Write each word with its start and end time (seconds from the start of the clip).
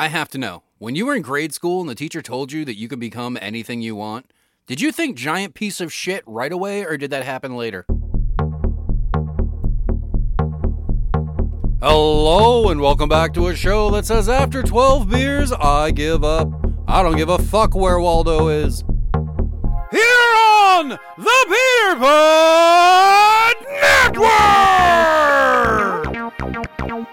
I 0.00 0.08
have 0.08 0.28
to 0.30 0.38
know. 0.38 0.62
When 0.78 0.94
you 0.94 1.04
were 1.04 1.14
in 1.14 1.20
grade 1.20 1.52
school 1.52 1.82
and 1.82 1.90
the 1.90 1.94
teacher 1.94 2.22
told 2.22 2.52
you 2.52 2.64
that 2.64 2.78
you 2.78 2.88
could 2.88 2.98
become 2.98 3.36
anything 3.38 3.82
you 3.82 3.94
want, 3.94 4.32
did 4.66 4.80
you 4.80 4.92
think 4.92 5.14
giant 5.14 5.52
piece 5.52 5.78
of 5.78 5.92
shit 5.92 6.24
right 6.26 6.50
away 6.50 6.86
or 6.86 6.96
did 6.96 7.10
that 7.10 7.22
happen 7.22 7.54
later? 7.54 7.84
Hello 11.82 12.70
and 12.70 12.80
welcome 12.80 13.10
back 13.10 13.34
to 13.34 13.48
a 13.48 13.54
show 13.54 13.90
that 13.90 14.06
says 14.06 14.26
after 14.26 14.62
12 14.62 15.10
beers, 15.10 15.52
I 15.52 15.90
give 15.90 16.24
up. 16.24 16.48
I 16.88 17.02
don't 17.02 17.18
give 17.18 17.28
a 17.28 17.38
fuck 17.38 17.74
where 17.74 18.00
Waldo 18.00 18.48
is. 18.48 18.82
Here 19.92 20.34
on 20.46 20.98
the 21.18 21.46
Beer 21.46 21.96
Pod 21.98 23.54
Network! 24.16 24.30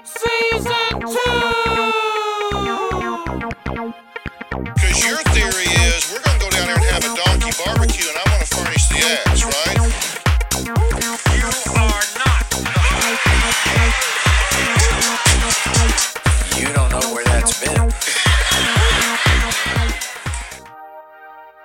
Season 0.06 1.02
2! 1.02 1.67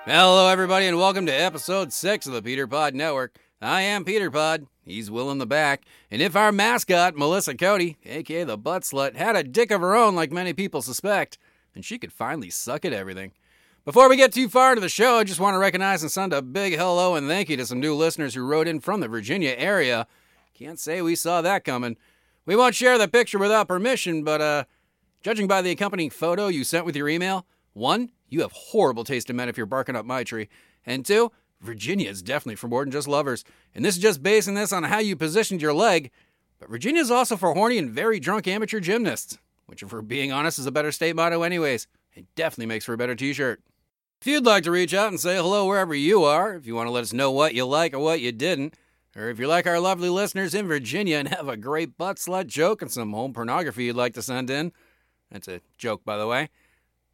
Hello, 0.05 0.49
everybody, 0.49 0.85
and 0.85 0.97
welcome 0.97 1.25
to 1.27 1.31
episode 1.31 1.93
6 1.93 2.27
of 2.27 2.33
the 2.33 2.41
Peter 2.41 2.67
Pod 2.67 2.93
Network. 2.93 3.37
I 3.61 3.83
am 3.83 4.03
Peter 4.03 4.29
Pod. 4.29 4.67
He's 4.83 5.09
Will 5.09 5.31
in 5.31 5.37
the 5.37 5.45
back. 5.45 5.83
And 6.11 6.21
if 6.21 6.35
our 6.35 6.51
mascot, 6.51 7.15
Melissa 7.15 7.55
Cody, 7.55 7.95
aka 8.03 8.43
the 8.43 8.57
butt 8.57 8.83
slut, 8.83 9.15
had 9.15 9.37
a 9.37 9.43
dick 9.43 9.71
of 9.71 9.79
her 9.79 9.95
own 9.95 10.13
like 10.13 10.29
many 10.29 10.51
people 10.51 10.81
suspect, 10.81 11.37
then 11.73 11.83
she 11.83 11.97
could 11.97 12.11
finally 12.11 12.49
suck 12.49 12.83
at 12.83 12.91
everything. 12.91 13.31
Before 13.85 14.09
we 14.09 14.17
get 14.17 14.33
too 14.33 14.49
far 14.49 14.71
into 14.71 14.81
the 14.81 14.89
show, 14.89 15.19
I 15.19 15.23
just 15.23 15.39
want 15.39 15.53
to 15.53 15.59
recognize 15.59 16.01
and 16.01 16.11
send 16.11 16.33
a 16.33 16.41
big 16.41 16.73
hello 16.73 17.15
and 17.15 17.29
thank 17.29 17.47
you 17.47 17.55
to 17.55 17.65
some 17.65 17.79
new 17.79 17.95
listeners 17.95 18.35
who 18.35 18.45
wrote 18.45 18.67
in 18.67 18.81
from 18.81 18.99
the 18.99 19.07
Virginia 19.07 19.55
area. 19.57 20.05
Can't 20.53 20.81
say 20.81 21.01
we 21.01 21.15
saw 21.15 21.41
that 21.41 21.63
coming. 21.63 21.95
We 22.45 22.57
won't 22.57 22.75
share 22.75 22.97
the 22.97 23.07
picture 23.07 23.39
without 23.39 23.69
permission, 23.69 24.25
but 24.25 24.41
uh, 24.41 24.63
judging 25.21 25.47
by 25.47 25.61
the 25.61 25.71
accompanying 25.71 26.09
photo 26.09 26.47
you 26.47 26.65
sent 26.65 26.85
with 26.85 26.97
your 26.97 27.07
email, 27.07 27.45
one, 27.71 28.11
you 28.33 28.41
have 28.41 28.51
horrible 28.51 29.03
taste 29.03 29.29
in 29.29 29.35
men 29.35 29.49
if 29.49 29.57
you're 29.57 29.65
barking 29.65 29.95
up 29.95 30.05
my 30.05 30.23
tree, 30.23 30.49
and 30.85 31.05
two, 31.05 31.31
Virginia 31.61 32.09
is 32.09 32.21
definitely 32.21 32.55
for 32.55 32.67
more 32.67 32.83
than 32.83 32.91
just 32.91 33.07
lovers. 33.07 33.45
And 33.73 33.85
this 33.85 33.95
is 33.95 34.01
just 34.01 34.23
basing 34.23 34.55
this 34.55 34.73
on 34.73 34.83
how 34.83 34.99
you 34.99 35.15
positioned 35.15 35.61
your 35.61 35.73
leg, 35.73 36.11
but 36.59 36.69
Virginia 36.69 37.01
is 37.01 37.11
also 37.11 37.37
for 37.37 37.53
horny 37.53 37.77
and 37.77 37.89
very 37.89 38.19
drunk 38.19 38.47
amateur 38.47 38.79
gymnasts, 38.79 39.37
which, 39.65 39.83
if 39.83 39.93
we're 39.93 40.01
being 40.01 40.31
honest, 40.31 40.59
is 40.59 40.65
a 40.65 40.71
better 40.71 40.91
state 40.91 41.15
motto, 41.15 41.43
anyways. 41.43 41.87
It 42.13 42.25
definitely 42.35 42.67
makes 42.67 42.85
for 42.85 42.93
a 42.93 42.97
better 42.97 43.15
t 43.15 43.33
shirt. 43.33 43.61
If 44.21 44.27
you'd 44.27 44.45
like 44.45 44.63
to 44.63 44.71
reach 44.71 44.93
out 44.93 45.09
and 45.09 45.19
say 45.19 45.35
hello 45.35 45.65
wherever 45.65 45.93
you 45.93 46.23
are, 46.23 46.55
if 46.55 46.65
you 46.65 46.75
want 46.75 46.87
to 46.87 46.91
let 46.91 47.03
us 47.03 47.11
know 47.13 47.31
what 47.31 47.53
you 47.53 47.65
like 47.65 47.93
or 47.93 47.99
what 47.99 48.21
you 48.21 48.31
didn't, 48.31 48.75
or 49.15 49.29
if 49.29 49.37
you're 49.37 49.47
like 49.47 49.67
our 49.67 49.79
lovely 49.79 50.09
listeners 50.09 50.55
in 50.55 50.67
Virginia 50.67 51.17
and 51.17 51.27
have 51.27 51.47
a 51.47 51.57
great 51.57 51.97
butt 51.97 52.17
slut 52.17 52.47
joke 52.47 52.81
and 52.81 52.91
some 52.91 53.11
home 53.11 53.33
pornography 53.33 53.85
you'd 53.85 53.95
like 53.95 54.13
to 54.13 54.21
send 54.21 54.49
in, 54.49 54.71
that's 55.29 55.47
a 55.47 55.61
joke, 55.77 56.05
by 56.05 56.17
the 56.17 56.27
way. 56.27 56.49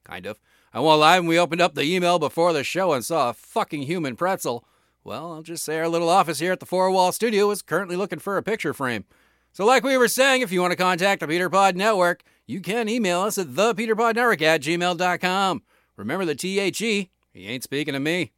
Kind 0.04 0.26
of. 0.26 0.40
I 0.74 0.80
won't 0.80 1.00
lie, 1.00 1.20
when 1.20 1.28
we 1.28 1.40
opened 1.40 1.62
up 1.62 1.74
the 1.74 1.84
email 1.84 2.20
before 2.20 2.54
the 2.54 2.64
show 2.64 2.94
and 2.94 3.04
saw 3.04 3.30
a 3.30 3.34
fucking 3.34 3.84
human 3.84 4.16
pretzel, 4.16 4.64
well, 5.04 5.34
I'll 5.34 5.42
just 5.42 5.64
say 5.64 5.80
our 5.80 5.88
little 5.88 6.10
office 6.10 6.40
here 6.40 6.52
at 6.52 6.60
the 6.60 6.66
Four 6.66 6.92
Wall 6.92 7.12
Studio 7.12 7.50
is 7.50 7.62
currently 7.62 7.96
looking 7.96 8.20
for 8.20 8.38
a 8.38 8.44
picture 8.44 8.74
frame. 8.74 9.06
So, 9.52 9.66
like 9.66 9.84
we 9.84 9.98
were 9.98 10.08
saying, 10.08 10.42
if 10.42 10.52
you 10.52 10.62
want 10.62 10.72
to 10.72 10.78
contact 10.78 11.22
the 11.22 11.28
Peter 11.28 11.50
Pod 11.50 11.76
Network, 11.76 12.24
you 12.46 12.62
can 12.62 12.88
email 12.88 13.22
us 13.22 13.38
at 13.38 13.48
thepeterpodnetwork 13.48 14.42
at 14.42 14.62
gmail.com. 14.62 15.64
Remember 15.96 16.26
the 16.26 16.36
THE, 16.36 17.10
he 17.34 17.48
ain't 17.48 17.64
speaking 17.64 17.94
to 17.94 18.00
me. 18.00 18.32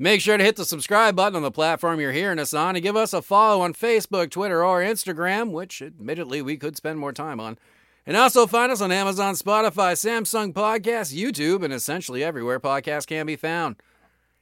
Make 0.00 0.20
sure 0.20 0.36
to 0.36 0.44
hit 0.44 0.56
the 0.56 0.64
subscribe 0.64 1.16
button 1.16 1.36
on 1.36 1.42
the 1.42 1.50
platform 1.50 1.98
you're 2.00 2.12
hearing 2.12 2.38
us 2.38 2.54
on 2.54 2.76
and 2.76 2.82
give 2.82 2.96
us 2.96 3.12
a 3.12 3.20
follow 3.20 3.62
on 3.62 3.74
Facebook, 3.74 4.30
Twitter, 4.30 4.64
or 4.64 4.80
Instagram, 4.80 5.50
which 5.50 5.82
admittedly 5.82 6.40
we 6.40 6.56
could 6.56 6.76
spend 6.76 7.00
more 7.00 7.12
time 7.12 7.40
on. 7.40 7.58
And 8.08 8.16
also 8.16 8.46
find 8.46 8.72
us 8.72 8.80
on 8.80 8.90
Amazon, 8.90 9.34
Spotify, 9.34 9.92
Samsung 9.92 10.54
Podcasts, 10.54 11.14
YouTube, 11.14 11.62
and 11.62 11.74
essentially 11.74 12.24
everywhere 12.24 12.58
podcasts 12.58 13.06
can 13.06 13.26
be 13.26 13.36
found. 13.36 13.76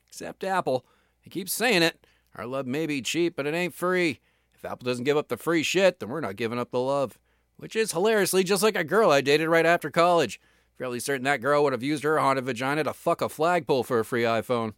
Except 0.06 0.44
Apple. 0.44 0.87
I 1.27 1.31
keep 1.31 1.49
saying 1.49 1.82
it. 1.82 2.06
Our 2.37 2.47
love 2.47 2.69
may 2.69 2.87
be 2.87 3.03
cheap, 3.03 3.34
but 3.34 3.44
it 3.44 3.54
ain't 3.54 3.75
free. 3.75 4.21
If 4.54 4.65
Apple 4.65 4.84
doesn't 4.84 5.03
give 5.03 5.16
up 5.16 5.27
the 5.27 5.37
free 5.37 5.65
shit, 5.65 5.99
then 5.99 6.10
we're 6.10 6.21
not 6.21 6.37
giving 6.37 6.60
up 6.60 6.71
the 6.71 6.78
love. 6.78 7.19
Which 7.56 7.75
is 7.75 7.91
hilariously 7.91 8.44
just 8.44 8.62
like 8.62 8.77
a 8.77 8.84
girl 8.84 9.10
I 9.10 9.21
dated 9.21 9.49
right 9.49 9.66
after 9.66 9.91
college. 9.91 10.41
Fairly 10.78 11.00
certain 11.00 11.25
that 11.25 11.41
girl 11.41 11.65
would 11.65 11.72
have 11.72 11.83
used 11.83 12.04
her 12.04 12.21
haunted 12.21 12.44
vagina 12.44 12.84
to 12.84 12.93
fuck 12.93 13.21
a 13.21 13.28
flagpole 13.28 13.83
for 13.83 13.98
a 13.98 14.04
free 14.04 14.22
iPhone. 14.22 14.75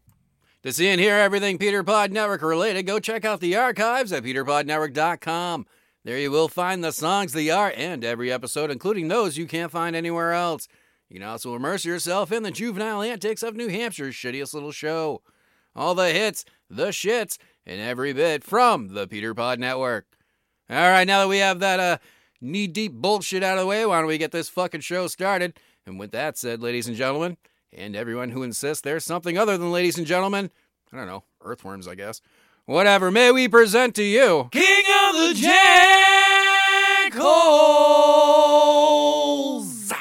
To 0.62 0.72
see 0.72 0.88
and 0.88 0.98
hear 0.98 1.16
everything 1.16 1.58
Peter 1.58 1.84
Pod 1.84 2.10
Network 2.10 2.40
related, 2.40 2.86
go 2.86 3.00
check 3.00 3.26
out 3.26 3.40
the 3.40 3.54
archives 3.54 4.12
at 4.12 4.24
peterpodnetwork.com. 4.24 5.66
There 6.04 6.18
you 6.18 6.30
will 6.30 6.48
find 6.48 6.82
the 6.82 6.92
songs, 6.92 7.32
the 7.32 7.50
art, 7.50 7.74
and 7.76 8.04
every 8.04 8.32
episode, 8.32 8.70
including 8.70 9.08
those 9.08 9.36
you 9.36 9.46
can't 9.46 9.72
find 9.72 9.94
anywhere 9.94 10.32
else. 10.32 10.68
You 11.08 11.18
can 11.18 11.28
also 11.28 11.54
immerse 11.54 11.84
yourself 11.84 12.30
in 12.30 12.42
the 12.42 12.50
juvenile 12.50 13.02
antics 13.02 13.42
of 13.42 13.56
New 13.56 13.68
Hampshire's 13.68 14.14
shittiest 14.14 14.54
little 14.54 14.72
show. 14.72 15.22
All 15.74 15.94
the 15.94 16.10
hits, 16.10 16.44
the 16.68 16.88
shits, 16.88 17.38
and 17.66 17.80
every 17.80 18.12
bit 18.12 18.44
from 18.44 18.88
the 18.88 19.06
Peter 19.06 19.34
Pod 19.34 19.58
Network. 19.58 20.06
All 20.70 20.76
right, 20.76 21.06
now 21.06 21.20
that 21.20 21.28
we 21.28 21.38
have 21.38 21.60
that 21.60 21.80
uh, 21.80 21.98
knee 22.40 22.66
deep 22.66 22.92
bullshit 22.92 23.42
out 23.42 23.58
of 23.58 23.62
the 23.62 23.66
way, 23.66 23.86
why 23.86 23.98
don't 23.98 24.08
we 24.08 24.18
get 24.18 24.32
this 24.32 24.48
fucking 24.48 24.82
show 24.82 25.06
started? 25.06 25.58
And 25.86 25.98
with 25.98 26.12
that 26.12 26.36
said, 26.36 26.62
ladies 26.62 26.86
and 26.86 26.96
gentlemen, 26.96 27.38
and 27.72 27.96
everyone 27.96 28.30
who 28.30 28.42
insists 28.42 28.82
there's 28.82 29.04
something 29.04 29.38
other 29.38 29.56
than 29.56 29.72
ladies 29.72 29.98
and 29.98 30.06
gentlemen, 30.06 30.50
I 30.92 30.96
don't 30.96 31.06
know, 31.06 31.24
earthworms, 31.42 31.88
I 31.88 31.94
guess. 31.94 32.20
Whatever, 32.66 33.10
may 33.10 33.30
we 33.30 33.48
present 33.48 33.94
to 33.94 34.02
you 34.02 34.40
of 34.40 34.50
the 35.12 35.34
Jackholes! 37.10 39.92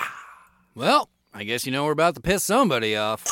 Well, 0.76 1.10
I 1.34 1.44
guess 1.44 1.66
you 1.66 1.72
know 1.72 1.86
we're 1.86 1.92
about 1.92 2.16
to 2.16 2.22
piss 2.22 2.44
somebody 2.44 2.96
off. 2.96 3.26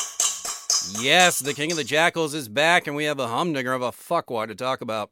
Yes, 1.00 1.38
the 1.38 1.54
King 1.54 1.72
of 1.72 1.76
the 1.76 1.84
Jackholes 1.84 2.34
is 2.34 2.48
back, 2.48 2.86
and 2.86 2.96
we 2.96 3.04
have 3.04 3.18
a 3.18 3.28
humdinger 3.28 3.72
of 3.72 3.82
a 3.82 3.92
fuckwad 3.92 4.48
to 4.48 4.54
talk 4.54 4.80
about. 4.80 5.10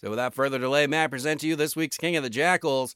So 0.00 0.10
without 0.10 0.34
further 0.34 0.58
delay, 0.58 0.86
may 0.86 1.04
I 1.04 1.06
present 1.06 1.40
to 1.40 1.46
you 1.46 1.56
this 1.56 1.74
week's 1.74 1.96
King 1.96 2.16
of 2.16 2.22
the 2.22 2.30
Jackholes. 2.30 2.94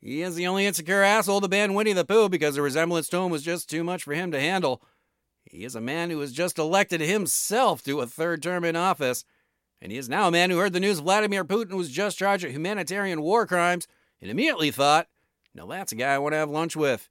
He 0.00 0.22
is 0.22 0.34
the 0.34 0.46
only 0.46 0.66
insecure 0.66 1.02
asshole 1.02 1.40
to 1.40 1.48
ban 1.48 1.74
Winnie 1.74 1.92
the 1.92 2.04
Pooh 2.04 2.28
because 2.28 2.54
the 2.54 2.62
resemblance 2.62 3.08
to 3.08 3.18
him 3.18 3.30
was 3.30 3.42
just 3.42 3.68
too 3.68 3.84
much 3.84 4.04
for 4.04 4.14
him 4.14 4.30
to 4.32 4.40
handle. 4.40 4.82
He 5.44 5.64
is 5.64 5.74
a 5.74 5.80
man 5.80 6.10
who 6.10 6.18
was 6.18 6.32
just 6.32 6.58
elected 6.58 7.00
himself 7.00 7.82
to 7.84 8.00
a 8.00 8.06
third 8.06 8.42
term 8.42 8.64
in 8.64 8.76
office, 8.76 9.24
and 9.80 9.92
he 9.92 9.98
is 9.98 10.08
now 10.08 10.28
a 10.28 10.30
man 10.30 10.50
who 10.50 10.58
heard 10.58 10.72
the 10.72 10.80
news 10.80 11.00
Vladimir 11.00 11.44
Putin 11.44 11.72
was 11.72 11.90
just 11.90 12.18
charged 12.18 12.44
with 12.44 12.52
humanitarian 12.52 13.20
war 13.20 13.46
crimes 13.46 13.86
and 14.20 14.30
immediately 14.30 14.70
thought, 14.70 15.08
now 15.54 15.66
that's 15.66 15.92
a 15.92 15.96
guy 15.96 16.14
I 16.14 16.18
want 16.18 16.32
to 16.32 16.38
have 16.38 16.50
lunch 16.50 16.76
with. 16.76 17.08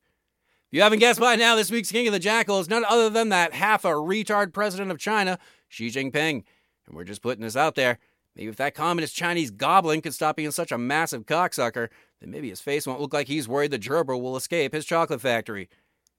If 0.67 0.77
you 0.77 0.81
haven't 0.81 0.99
guessed 0.99 1.19
by 1.19 1.35
now, 1.35 1.55
this 1.55 1.71
week's 1.71 1.91
King 1.91 2.07
of 2.07 2.13
the 2.13 2.19
Jackhole 2.19 2.61
is 2.61 2.69
none 2.69 2.85
other 2.85 3.09
than 3.09 3.29
that 3.29 3.53
half 3.53 3.85
a 3.85 3.89
retard 3.89 4.53
president 4.53 4.91
of 4.91 4.97
China, 4.97 5.39
Xi 5.69 5.89
Jinping. 5.89 6.43
And 6.87 6.95
we're 6.95 7.03
just 7.03 7.21
putting 7.21 7.43
this 7.43 7.55
out 7.55 7.75
there. 7.75 7.99
Maybe 8.35 8.49
if 8.49 8.57
that 8.57 8.75
communist 8.75 9.15
Chinese 9.15 9.51
goblin 9.51 10.01
could 10.01 10.13
stop 10.13 10.35
being 10.35 10.51
such 10.51 10.71
a 10.71 10.77
massive 10.77 11.25
cocksucker, 11.25 11.89
then 12.19 12.31
maybe 12.31 12.49
his 12.49 12.61
face 12.61 12.85
won't 12.85 12.99
look 12.99 13.13
like 13.13 13.27
he's 13.27 13.47
worried 13.47 13.71
the 13.71 13.79
gerbil 13.79 14.21
will 14.21 14.35
escape 14.35 14.73
his 14.73 14.85
chocolate 14.85 15.21
factory. 15.21 15.69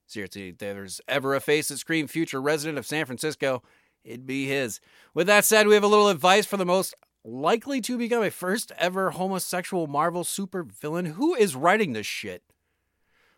Seriously, 0.06 0.52
there's 0.52 1.00
ever 1.08 1.34
a 1.34 1.40
face 1.40 1.68
that 1.68 1.78
screamed 1.78 2.10
future 2.10 2.40
resident 2.40 2.78
of 2.78 2.86
San 2.86 3.04
Francisco, 3.04 3.62
it'd 4.06 4.26
be 4.26 4.46
his. 4.46 4.80
With 5.12 5.26
that 5.26 5.44
said, 5.44 5.66
we 5.66 5.74
have 5.74 5.84
a 5.84 5.88
little 5.88 6.08
advice 6.08 6.46
for 6.46 6.56
the 6.56 6.64
most 6.64 6.94
likely 7.24 7.80
to 7.82 7.98
become 7.98 8.22
a 8.22 8.30
first 8.30 8.72
ever 8.78 9.10
homosexual 9.10 9.86
Marvel 9.86 10.22
supervillain. 10.22 11.14
Who 11.14 11.34
is 11.34 11.56
writing 11.56 11.92
this 11.92 12.06
shit? 12.06 12.42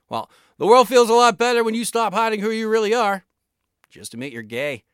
Well, 0.09 0.31
the 0.59 0.67
world 0.67 0.89
feels 0.89 1.11
a 1.11 1.15
lot 1.15 1.39
better 1.39 1.65
when 1.65 1.75
you 1.75 1.85
stop 1.85 2.15
hiding 2.15 2.41
who 2.41 2.51
you 2.51 2.69
really 2.69 2.95
are. 2.95 3.25
Just 3.91 4.15
admit 4.15 4.33
you're 4.33 4.43
gay. 4.43 4.85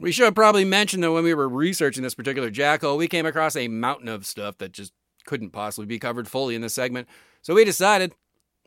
We 0.00 0.12
should 0.12 0.24
have 0.24 0.34
probably 0.34 0.64
mention 0.64 1.00
that 1.02 1.12
when 1.12 1.24
we 1.24 1.34
were 1.34 1.48
researching 1.48 2.02
this 2.02 2.14
particular 2.14 2.50
jackal, 2.50 2.96
we 2.96 3.06
came 3.06 3.26
across 3.26 3.56
a 3.56 3.68
mountain 3.68 4.08
of 4.08 4.26
stuff 4.26 4.58
that 4.58 4.72
just 4.72 4.92
couldn't 5.24 5.50
possibly 5.50 5.86
be 5.86 5.98
covered 5.98 6.28
fully 6.28 6.54
in 6.54 6.62
this 6.62 6.74
segment. 6.74 7.08
So 7.42 7.54
we 7.54 7.64
decided, 7.64 8.14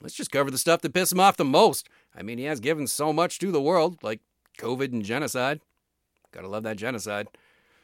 let's 0.02 0.16
just 0.16 0.32
cover 0.32 0.50
the 0.50 0.58
stuff 0.58 0.82
that 0.82 0.94
pissed 0.94 1.12
him 1.12 1.20
off 1.20 1.38
the 1.38 1.46
most. 1.46 1.90
I 2.16 2.24
mean, 2.24 2.38
he 2.38 2.46
has 2.46 2.60
given 2.60 2.88
so 2.88 3.12
much 3.12 3.40
to 3.40 3.52
the 3.52 3.62
world, 3.62 3.98
like 4.02 4.22
COVID 4.58 4.94
and 4.94 5.04
genocide. 5.04 5.62
Gotta 6.32 6.48
love 6.48 6.64
that 6.64 6.78
genocide. 6.78 7.28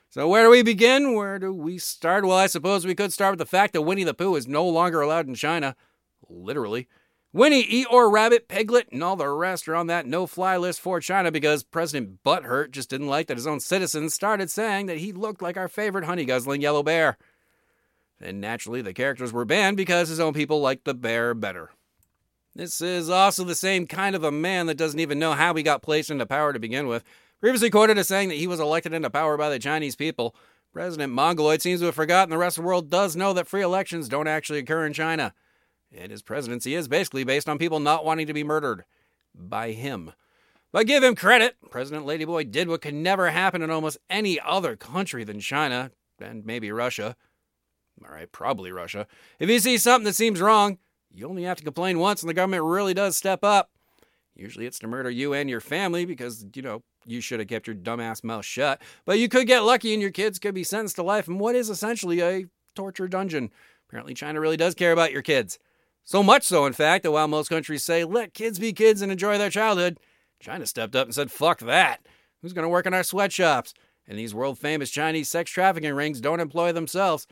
So 0.09 0.27
where 0.27 0.43
do 0.43 0.49
we 0.51 0.61
begin? 0.61 1.15
Where 1.15 1.39
do 1.39 1.51
we 1.53 1.77
start? 1.77 2.25
Well, 2.25 2.37
I 2.37 2.47
suppose 2.47 2.85
we 2.85 2.95
could 2.95 3.11
start 3.11 3.33
with 3.33 3.39
the 3.39 3.45
fact 3.45 3.73
that 3.73 3.81
Winnie 3.81 4.03
the 4.03 4.13
Pooh 4.13 4.35
is 4.35 4.47
no 4.47 4.67
longer 4.67 5.01
allowed 5.01 5.27
in 5.27 5.35
China. 5.35 5.75
Literally. 6.29 6.87
Winnie, 7.31 7.65
Eeyore, 7.65 8.11
Rabbit, 8.11 8.47
Piglet, 8.47 8.89
and 8.91 9.03
all 9.03 9.15
the 9.15 9.27
rest 9.27 9.67
are 9.67 9.75
on 9.75 9.87
that 9.87 10.05
no-fly 10.05 10.55
list 10.55 10.79
for 10.79 10.99
China 10.99 11.31
because 11.31 11.63
President 11.63 12.21
Butthurt 12.23 12.69
just 12.69 12.91
didn't 12.91 13.07
like 13.07 13.25
that 13.25 13.37
his 13.37 13.47
own 13.47 13.59
citizens 13.59 14.13
started 14.13 14.51
saying 14.51 14.85
that 14.85 14.99
he 14.99 15.11
looked 15.11 15.41
like 15.41 15.57
our 15.57 15.67
favorite 15.67 16.05
honey-guzzling 16.05 16.61
yellow 16.61 16.83
bear. 16.83 17.17
And 18.21 18.39
naturally, 18.39 18.83
the 18.83 18.93
characters 18.93 19.33
were 19.33 19.45
banned 19.45 19.77
because 19.77 20.09
his 20.09 20.19
own 20.19 20.33
people 20.33 20.61
liked 20.61 20.85
the 20.85 20.93
bear 20.93 21.33
better. 21.33 21.71
This 22.53 22.81
is 22.81 23.09
also 23.09 23.43
the 23.43 23.55
same 23.55 23.87
kind 23.87 24.15
of 24.15 24.23
a 24.23 24.31
man 24.31 24.67
that 24.67 24.77
doesn't 24.77 24.99
even 24.99 25.17
know 25.17 25.33
how 25.33 25.55
he 25.55 25.63
got 25.63 25.81
placed 25.81 26.11
into 26.11 26.27
power 26.27 26.53
to 26.53 26.59
begin 26.59 26.85
with. 26.85 27.03
Previously 27.43 27.69
quoted 27.69 27.97
as 27.97 28.07
saying 28.07 28.29
that 28.29 28.37
he 28.37 28.47
was 28.47 28.61
elected 28.61 28.93
into 28.93 29.09
power 29.09 29.35
by 29.35 29.49
the 29.49 29.59
Chinese 29.59 29.97
people. 29.97 30.33
President 30.71 31.11
Mongoloid 31.11 31.61
seems 31.61 31.81
to 31.81 31.87
have 31.87 31.95
forgotten 31.95 32.29
the 32.29 32.37
rest 32.37 32.57
of 32.57 32.63
the 32.63 32.67
world 32.67 32.89
does 32.89 33.17
know 33.17 33.33
that 33.33 33.49
free 33.49 33.61
elections 33.61 34.07
don't 34.07 34.29
actually 34.29 34.59
occur 34.59 34.85
in 34.85 34.93
China. 34.93 35.33
And 35.93 36.09
his 36.09 36.21
presidency 36.21 36.73
is 36.73 36.87
basically 36.87 37.25
based 37.25 37.49
on 37.49 37.57
people 37.57 37.81
not 37.81 38.05
wanting 38.05 38.27
to 38.27 38.33
be 38.33 38.45
murdered 38.45 38.85
by 39.35 39.73
him. 39.73 40.13
But 40.71 40.87
give 40.87 41.03
him 41.03 41.15
credit. 41.15 41.57
President 41.69 42.05
Ladyboy 42.05 42.49
did 42.49 42.69
what 42.69 42.81
could 42.81 42.93
never 42.93 43.29
happen 43.31 43.61
in 43.61 43.69
almost 43.69 43.97
any 44.09 44.39
other 44.39 44.77
country 44.77 45.25
than 45.25 45.41
China, 45.41 45.91
and 46.21 46.45
maybe 46.45 46.71
Russia. 46.71 47.17
All 48.05 48.15
right, 48.15 48.31
probably 48.31 48.71
Russia. 48.71 49.05
If 49.37 49.49
you 49.49 49.59
see 49.59 49.77
something 49.77 50.05
that 50.05 50.15
seems 50.15 50.39
wrong, 50.39 50.77
you 51.11 51.27
only 51.27 51.43
have 51.43 51.57
to 51.57 51.65
complain 51.65 51.99
once 51.99 52.23
and 52.23 52.29
the 52.29 52.33
government 52.33 52.63
really 52.63 52.93
does 52.93 53.17
step 53.17 53.43
up. 53.43 53.72
Usually 54.35 54.65
it's 54.65 54.79
to 54.79 54.87
murder 54.87 55.09
you 55.09 55.33
and 55.33 55.49
your 55.49 55.61
family 55.61 56.05
because, 56.05 56.45
you 56.55 56.61
know, 56.61 56.81
you 57.05 57.21
should 57.21 57.39
have 57.39 57.49
kept 57.49 57.67
your 57.67 57.75
dumbass 57.75 58.23
mouth 58.23 58.45
shut. 58.45 58.81
But 59.05 59.19
you 59.19 59.29
could 59.29 59.47
get 59.47 59.63
lucky 59.63 59.93
and 59.93 60.01
your 60.01 60.11
kids 60.11 60.39
could 60.39 60.55
be 60.55 60.63
sentenced 60.63 60.95
to 60.95 61.03
life 61.03 61.27
in 61.27 61.37
what 61.37 61.55
is 61.55 61.69
essentially 61.69 62.21
a 62.21 62.45
torture 62.75 63.07
dungeon. 63.07 63.51
Apparently, 63.87 64.13
China 64.13 64.39
really 64.39 64.57
does 64.57 64.73
care 64.73 64.91
about 64.91 65.11
your 65.11 65.21
kids. 65.21 65.59
So 66.03 66.23
much 66.23 66.43
so, 66.43 66.65
in 66.65 66.73
fact, 66.73 67.03
that 67.03 67.11
while 67.11 67.27
most 67.27 67.49
countries 67.49 67.83
say, 67.83 68.03
let 68.03 68.33
kids 68.33 68.59
be 68.59 68.73
kids 68.73 69.01
and 69.01 69.11
enjoy 69.11 69.37
their 69.37 69.49
childhood, 69.49 69.99
China 70.39 70.65
stepped 70.65 70.95
up 70.95 71.07
and 71.07 71.15
said, 71.15 71.31
fuck 71.31 71.59
that. 71.59 72.05
Who's 72.41 72.53
going 72.53 72.63
to 72.63 72.69
work 72.69 72.85
in 72.85 72.93
our 72.93 73.03
sweatshops? 73.03 73.73
And 74.07 74.17
these 74.17 74.33
world 74.35 74.57
famous 74.59 74.89
Chinese 74.89 75.29
sex 75.29 75.49
trafficking 75.51 75.93
rings 75.93 76.19
don't 76.19 76.41
employ 76.41 76.73
themselves. 76.73 77.27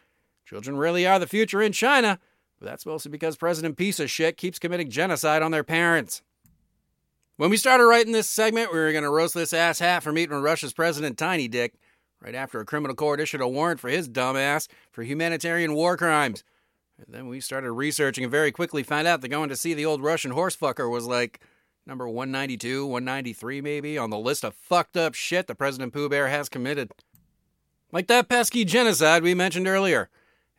Children 0.46 0.78
really 0.78 1.06
are 1.06 1.20
the 1.20 1.28
future 1.28 1.62
in 1.62 1.74
China, 1.74 2.20
but 2.60 2.70
that's 2.70 2.86
mostly 2.86 3.12
because 3.12 3.36
President 3.36 3.76
Piece 3.76 4.00
of 4.00 4.10
Shit 4.10 4.38
keeps 4.38 4.60
committing 4.60 4.90
genocide 4.90 5.42
on 5.42 5.52
their 5.52 5.64
parents. 5.64 6.22
When 7.42 7.50
we 7.50 7.58
started 7.58 7.88
writing 7.88 8.12
this 8.14 8.30
segment, 8.30 8.72
we 8.72 8.78
were 8.78 8.92
going 8.92 9.04
to 9.04 9.10
roast 9.10 9.34
this 9.34 9.52
ass 9.52 9.80
hat 9.80 10.04
for 10.04 10.12
meeting 10.12 10.36
with 10.36 10.44
Russia's 10.44 10.74
President 10.74 11.18
Tiny 11.18 11.48
Dick, 11.48 11.74
right 12.22 12.36
after 12.36 12.60
a 12.60 12.66
criminal 12.66 12.96
court 12.96 13.20
issued 13.20 13.42
a 13.42 13.48
warrant 13.48 13.80
for 13.80 13.90
his 13.90 14.08
dumbass 14.08 14.68
for 14.92 15.02
humanitarian 15.02 15.74
war 15.74 15.98
crimes. 15.98 16.44
And 17.00 17.08
then 17.10 17.26
we 17.26 17.40
started 17.40 17.72
researching 17.72 18.24
and 18.24 18.30
very 18.30 18.52
quickly 18.52 18.84
found 18.84 19.08
out 19.08 19.22
that 19.22 19.30
going 19.30 19.50
to 19.50 19.56
see 19.56 19.74
the 19.74 19.88
old 19.88 20.04
Russian 20.04 20.34
horsefucker 20.34 20.88
was 20.88 21.08
like 21.08 21.40
number 21.88 22.08
192, 22.08 22.86
193 22.86 23.60
maybe, 23.60 23.98
on 23.98 24.12
the 24.12 24.20
list 24.20 24.46
of 24.46 24.54
fucked 24.54 24.96
up 24.96 25.16
shit 25.16 25.48
that 25.48 25.56
President 25.56 25.94
Pooh 25.94 26.10
Bear 26.10 26.28
has 26.28 26.48
committed. 26.48 26.92
Like 27.92 28.06
that 28.06 28.30
pesky 28.30 28.66
genocide 28.66 29.24
we 29.24 29.34
mentioned 29.34 29.68
earlier. 29.68 30.12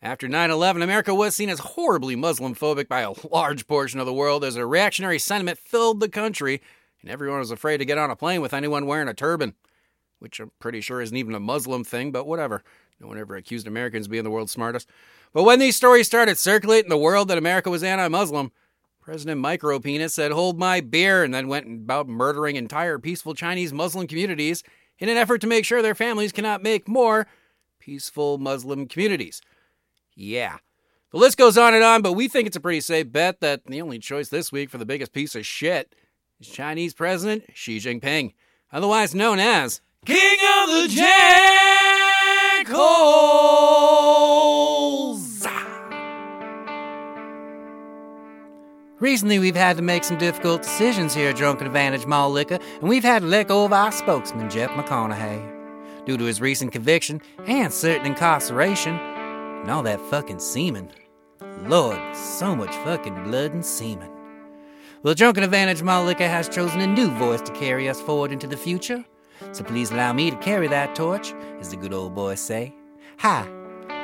After 0.04 0.26
9 0.26 0.50
11, 0.50 0.82
America 0.82 1.14
was 1.14 1.36
seen 1.36 1.48
as 1.48 1.60
horribly 1.60 2.16
Muslim 2.16 2.56
phobic 2.56 2.88
by 2.88 3.02
a 3.02 3.12
large 3.30 3.68
portion 3.68 4.00
of 4.00 4.06
the 4.06 4.12
world 4.12 4.42
as 4.42 4.56
a 4.56 4.66
reactionary 4.66 5.20
sentiment 5.20 5.60
filled 5.60 6.00
the 6.00 6.08
country, 6.08 6.60
and 7.02 7.10
everyone 7.10 7.38
was 7.38 7.52
afraid 7.52 7.78
to 7.78 7.84
get 7.84 7.98
on 7.98 8.10
a 8.10 8.16
plane 8.16 8.40
with 8.40 8.52
anyone 8.52 8.86
wearing 8.86 9.06
a 9.06 9.14
turban. 9.14 9.54
Which 10.18 10.40
I'm 10.40 10.50
pretty 10.58 10.80
sure 10.80 11.00
isn't 11.00 11.16
even 11.16 11.36
a 11.36 11.40
Muslim 11.40 11.84
thing, 11.84 12.10
but 12.10 12.26
whatever. 12.26 12.64
No 12.98 13.06
one 13.06 13.18
ever 13.18 13.36
accused 13.36 13.68
Americans 13.68 14.06
of 14.06 14.10
being 14.10 14.24
the 14.24 14.30
world's 14.30 14.50
smartest. 14.50 14.88
But 15.32 15.44
when 15.44 15.60
these 15.60 15.76
stories 15.76 16.08
started 16.08 16.36
circulating 16.36 16.86
in 16.86 16.90
the 16.90 16.98
world 16.98 17.28
that 17.28 17.38
America 17.38 17.70
was 17.70 17.84
anti 17.84 18.08
Muslim, 18.08 18.50
President 19.00 19.40
Micropenis 19.40 20.10
said, 20.10 20.32
Hold 20.32 20.58
my 20.58 20.80
beer, 20.80 21.22
and 21.22 21.32
then 21.32 21.46
went 21.46 21.66
about 21.66 22.08
murdering 22.08 22.56
entire 22.56 22.98
peaceful 22.98 23.34
Chinese 23.34 23.72
Muslim 23.72 24.08
communities 24.08 24.64
in 24.98 25.08
an 25.08 25.16
effort 25.16 25.40
to 25.42 25.46
make 25.46 25.64
sure 25.64 25.80
their 25.80 25.94
families 25.94 26.32
cannot 26.32 26.60
make 26.60 26.88
more 26.88 27.28
peaceful 27.78 28.38
Muslim 28.38 28.88
communities. 28.88 29.40
Yeah. 30.22 30.58
The 31.10 31.18
list 31.18 31.36
goes 31.36 31.58
on 31.58 31.74
and 31.74 31.82
on, 31.82 32.00
but 32.00 32.12
we 32.12 32.28
think 32.28 32.46
it's 32.46 32.56
a 32.56 32.60
pretty 32.60 32.80
safe 32.80 33.10
bet 33.10 33.40
that 33.40 33.66
the 33.66 33.82
only 33.82 33.98
choice 33.98 34.28
this 34.28 34.52
week 34.52 34.70
for 34.70 34.78
the 34.78 34.86
biggest 34.86 35.12
piece 35.12 35.34
of 35.34 35.44
shit 35.44 35.94
is 36.40 36.48
Chinese 36.48 36.94
President 36.94 37.44
Xi 37.52 37.78
Jinping, 37.78 38.34
otherwise 38.72 39.16
known 39.16 39.40
as 39.40 39.80
King 40.06 40.38
of 40.62 40.70
the 40.70 40.86
Jackholes. 40.88 42.78
Recently, 49.00 49.40
we've 49.40 49.56
had 49.56 49.76
to 49.76 49.82
make 49.82 50.04
some 50.04 50.18
difficult 50.18 50.62
decisions 50.62 51.12
here 51.14 51.30
at 51.30 51.36
Drunken 51.36 51.66
Advantage 51.66 52.06
Malt 52.06 52.30
Liquor, 52.30 52.60
and 52.80 52.88
we've 52.88 53.02
had 53.02 53.22
to 53.22 53.28
let 53.28 53.48
go 53.48 53.64
of 53.64 53.72
our 53.72 53.90
spokesman, 53.90 54.48
Jeff 54.48 54.70
McConaughey. 54.70 56.06
Due 56.06 56.16
to 56.16 56.24
his 56.24 56.40
recent 56.40 56.70
conviction 56.70 57.20
and 57.46 57.72
certain 57.72 58.06
incarceration, 58.06 59.00
and 59.62 59.70
all 59.70 59.82
that 59.84 60.00
fucking 60.10 60.40
semen. 60.40 60.90
Lord, 61.62 61.98
so 62.14 62.54
much 62.54 62.74
fucking 62.84 63.24
blood 63.24 63.52
and 63.52 63.64
semen. 63.64 64.10
Well, 65.02 65.14
Drunken 65.14 65.44
Advantage 65.44 65.82
Malt 65.82 66.06
Liquor 66.06 66.28
has 66.28 66.48
chosen 66.48 66.80
a 66.80 66.86
new 66.86 67.08
voice 67.12 67.40
to 67.42 67.52
carry 67.52 67.88
us 67.88 68.00
forward 68.00 68.32
into 68.32 68.46
the 68.46 68.56
future. 68.56 69.04
So 69.52 69.64
please 69.64 69.90
allow 69.90 70.12
me 70.12 70.30
to 70.30 70.36
carry 70.36 70.68
that 70.68 70.94
torch, 70.94 71.32
as 71.60 71.70
the 71.70 71.76
good 71.76 71.92
old 71.92 72.14
boys 72.14 72.40
say. 72.40 72.74
Hi, 73.18 73.48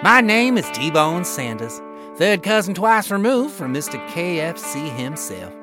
my 0.02 0.20
name 0.20 0.58
is 0.58 0.68
T 0.70 0.90
Bone 0.90 1.24
Sanders, 1.24 1.80
third 2.16 2.42
cousin 2.42 2.74
twice 2.74 3.10
removed 3.10 3.54
from 3.54 3.74
Mr. 3.74 4.04
KFC 4.08 4.94
himself. 4.96 5.54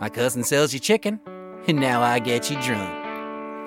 My 0.00 0.08
cousin 0.08 0.42
sells 0.42 0.72
you 0.72 0.80
chicken, 0.80 1.20
and 1.66 1.78
now 1.78 2.02
I 2.02 2.18
get 2.18 2.50
you 2.50 2.60
drunk. 2.62 3.00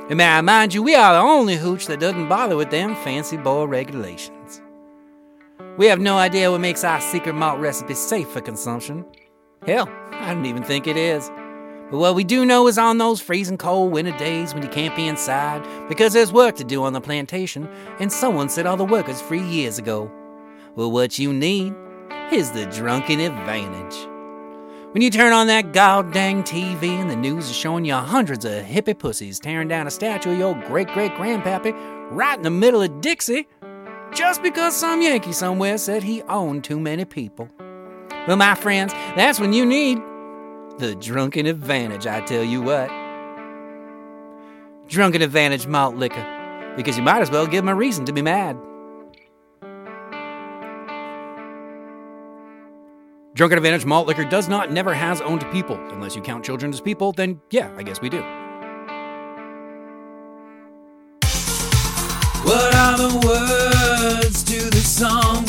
And 0.09 0.17
may 0.17 0.27
I 0.27 0.41
mind 0.41 0.73
you, 0.73 0.83
we 0.83 0.95
are 0.95 1.13
the 1.13 1.21
only 1.21 1.55
hooch 1.55 1.87
that 1.87 2.01
doesn't 2.01 2.27
bother 2.27 2.57
with 2.57 2.69
them 2.69 2.95
fancy 2.95 3.37
boy 3.37 3.63
regulations. 3.63 4.42
We 5.77 5.87
have 5.87 5.99
no 5.99 6.17
idea 6.17 6.51
what 6.51 6.61
makes 6.61 6.83
our 6.83 7.01
secret 7.01 7.33
malt 7.33 7.59
recipe 7.59 7.93
safe 7.93 8.29
for 8.29 8.41
consumption. 8.41 9.05
Hell, 9.65 9.89
I 10.11 10.33
don't 10.33 10.45
even 10.45 10.63
think 10.63 10.87
it 10.87 10.97
is. 10.97 11.29
But 11.89 11.99
what 11.99 12.15
we 12.15 12.23
do 12.23 12.45
know 12.45 12.67
is 12.67 12.77
on 12.77 12.97
those 12.97 13.21
freezing 13.21 13.57
cold 13.57 13.91
winter 13.91 14.17
days 14.17 14.53
when 14.53 14.63
you 14.63 14.69
can't 14.69 14.95
be 14.95 15.07
inside 15.07 15.63
because 15.87 16.13
there's 16.13 16.33
work 16.33 16.55
to 16.55 16.63
do 16.63 16.83
on 16.83 16.93
the 16.93 17.01
plantation 17.01 17.67
and 17.99 18.11
someone 18.11 18.49
set 18.49 18.65
all 18.65 18.77
the 18.77 18.83
workers 18.83 19.21
free 19.21 19.43
years 19.43 19.77
ago. 19.77 20.11
Well, 20.75 20.91
what 20.91 21.19
you 21.19 21.31
need 21.31 21.73
is 22.31 22.51
the 22.51 22.65
drunken 22.65 23.19
advantage. 23.19 24.07
When 24.93 25.01
you 25.01 25.09
turn 25.09 25.33
on 25.33 25.47
that 25.47 25.71
goddamn 25.73 26.43
TV 26.43 26.83
and 26.83 27.09
the 27.09 27.15
news 27.15 27.49
is 27.49 27.55
showing 27.55 27.83
you 27.83 27.95
hundreds 27.95 28.45
of 28.45 28.63
hippie 28.63 28.97
pussies 28.97 29.39
tearing 29.39 29.67
down 29.67 29.87
a 29.87 29.91
statue 29.91 30.33
of 30.33 30.37
your 30.37 30.53
great 30.67 30.87
great 30.89 31.13
grandpappy 31.13 31.75
right 32.11 32.37
in 32.37 32.43
the 32.43 32.51
middle 32.51 32.81
of 32.81 33.01
Dixie, 33.01 33.47
just 34.15 34.43
because 34.43 34.75
some 34.75 35.01
Yankee 35.01 35.31
somewhere 35.31 35.77
said 35.77 36.03
he 36.03 36.21
owned 36.23 36.63
too 36.63 36.79
many 36.79 37.05
people. 37.05 37.49
Well, 38.27 38.37
my 38.37 38.55
friends, 38.55 38.93
that's 39.15 39.39
when 39.39 39.53
you 39.53 39.65
need 39.65 39.99
the 40.77 40.95
drunken 40.95 41.45
advantage, 41.45 42.07
I 42.07 42.21
tell 42.21 42.43
you 42.43 42.61
what. 42.61 42.89
Drunken 44.87 45.21
advantage 45.21 45.67
malt 45.67 45.95
liquor, 45.95 46.73
because 46.75 46.97
you 46.97 47.03
might 47.03 47.21
as 47.21 47.31
well 47.31 47.45
give 47.45 47.63
them 47.63 47.69
a 47.69 47.75
reason 47.75 48.05
to 48.05 48.13
be 48.13 48.21
mad. 48.21 48.57
Drunken 53.35 53.57
Advantage 53.57 53.83
malt 53.83 54.07
liquor 54.07 54.25
does 54.25 54.47
not, 54.47 54.71
never 54.71 54.93
has 54.93 55.19
owned 55.21 55.43
people. 55.51 55.75
Unless 55.91 56.15
you 56.15 56.21
count 56.21 56.45
children 56.45 56.71
as 56.71 56.79
people, 56.79 57.13
then 57.13 57.41
yeah, 57.49 57.73
I 57.75 57.81
guess 57.81 57.99
we 57.99 58.07
do. 58.07 58.21
What 62.43 62.75
are 62.75 62.97
the 62.97 63.21
words 63.25 63.62
song? 64.93 65.43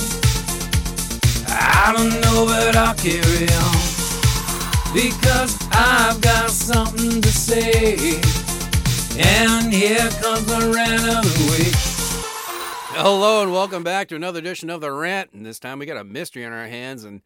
I 1.49 1.93
don't 1.95 2.19
know, 2.23 2.47
but 2.47 2.75
I'll 2.77 2.95
carry 2.95 3.47
on. 3.53 4.95
Because 4.95 5.59
I've 5.71 6.19
got 6.23 6.49
something 6.49 7.21
to 7.21 7.29
say. 7.29 8.23
And 9.19 9.71
here 9.71 10.09
comes 10.23 10.47
the 10.47 10.73
rant 10.75 11.05
of 11.19 11.25
the 11.25 11.59
week. 11.59 11.75
Hello, 12.97 13.43
and 13.43 13.53
welcome 13.53 13.83
back 13.83 14.09
to 14.09 14.17
another 14.17 14.39
edition 14.39 14.71
of 14.71 14.81
The 14.81 14.91
Rant. 14.91 15.35
And 15.35 15.45
this 15.45 15.59
time 15.59 15.79
we 15.79 15.85
got 15.85 15.99
a 15.99 16.05
mystery 16.05 16.47
on 16.47 16.53
our 16.53 16.67
hands, 16.67 17.05
and 17.05 17.21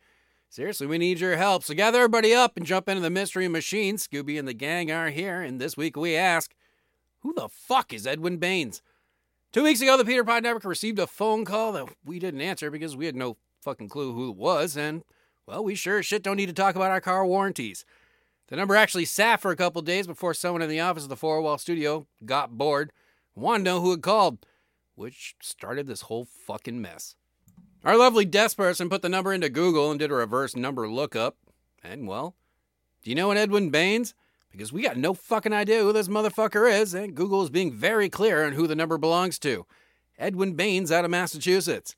seriously, 0.49 0.89
we 0.89 0.99
need 0.99 1.21
your 1.21 1.37
help. 1.37 1.63
So 1.63 1.73
gather 1.73 1.99
everybody 1.99 2.35
up 2.35 2.57
and 2.57 2.67
jump 2.67 2.89
into 2.89 3.01
the 3.01 3.11
mystery 3.11 3.47
machine. 3.47 3.97
Scooby 3.97 4.41
and 4.41 4.49
the 4.49 4.55
gang 4.55 4.91
are 4.91 5.11
here, 5.11 5.41
and 5.41 5.61
this 5.61 5.77
week 5.77 5.97
we 5.97 6.17
ask 6.17 6.53
Who 7.21 7.33
the 7.33 7.49
fuck 7.49 7.93
is 7.93 8.09
Edwin 8.09 8.39
Baines? 8.39 8.83
Two 9.51 9.65
weeks 9.65 9.81
ago, 9.81 9.97
the 9.97 10.05
Peter 10.05 10.25
Pod 10.25 10.43
Network 10.43 10.65
received 10.65 10.99
a 10.99 11.07
phone 11.07 11.47
call 11.47 11.73
that 11.73 11.89
we 12.05 12.19
didn't 12.19 12.43
answer 12.43 12.71
because 12.71 12.95
we 12.95 13.07
had 13.07 13.17
no 13.17 13.39
fucking 13.63 13.89
clue 13.89 14.13
who 14.13 14.29
it 14.29 14.37
was, 14.37 14.77
and, 14.77 15.03
well, 15.47 15.65
we 15.65 15.75
sure 15.75 16.01
as 16.01 16.07
shit 16.07 16.23
don't 16.23 16.37
need 16.37 16.47
to 16.47 16.53
talk 16.53 16.77
about 16.77 16.91
our 16.91 17.01
car 17.01 17.25
warranties. 17.25 17.87
The 18.49 18.57
number 18.57 18.77
actually 18.77 19.07
sat 19.07 19.41
for 19.41 19.51
a 19.51 19.57
couple 19.57 19.81
days 19.81 20.07
before 20.07 20.35
someone 20.35 20.61
in 20.61 20.69
the 20.69 20.81
office 20.81 21.05
of 21.05 21.09
the 21.09 21.17
Four 21.17 21.41
Wall 21.41 21.57
Studio 21.57 22.07
got 22.27 22.59
bored 22.59 22.93
and 23.35 23.43
wanted 23.43 23.65
to 23.65 23.71
know 23.71 23.81
who 23.81 23.93
had 23.93 24.03
called, 24.03 24.45
which 24.97 25.35
started 25.41 25.87
this 25.87 26.03
whole 26.03 26.27
fucking 26.27 26.83
mess. 26.83 27.15
Our 27.85 27.97
lovely 27.97 28.27
desk 28.27 28.59
person 28.59 28.91
put 28.91 29.01
the 29.01 29.09
number 29.09 29.33
into 29.33 29.49
Google 29.49 29.91
and 29.91 29.99
did 29.99 30.11
a 30.11 30.15
reverse 30.15 30.57
number 30.57 30.91
lookup, 30.91 31.39
and, 31.83 32.07
well, 32.07 32.37
do 33.03 33.09
you 33.09 33.17
know 33.17 33.31
an 33.31 33.39
Edwin 33.39 33.71
Baines? 33.71 34.13
Because 34.51 34.73
we 34.73 34.83
got 34.83 34.97
no 34.97 35.15
fucking 35.15 35.53
idea 35.53 35.83
who 35.83 35.93
this 35.93 36.09
motherfucker 36.09 36.71
is, 36.71 36.95
and 36.95 37.15
Google 37.15 37.43
is 37.43 37.51
being 37.51 37.73
very 37.73 38.09
clear 38.09 38.47
on 38.47 38.53
who 38.53 38.67
the 38.67 38.75
number 38.75 38.99
belongs 38.99 39.39
to. 39.41 39.67
Edwin 40.19 40.55
Baines 40.55 40.91
out 40.91 41.05
of 41.05 41.11
Massachusetts. 41.11 41.95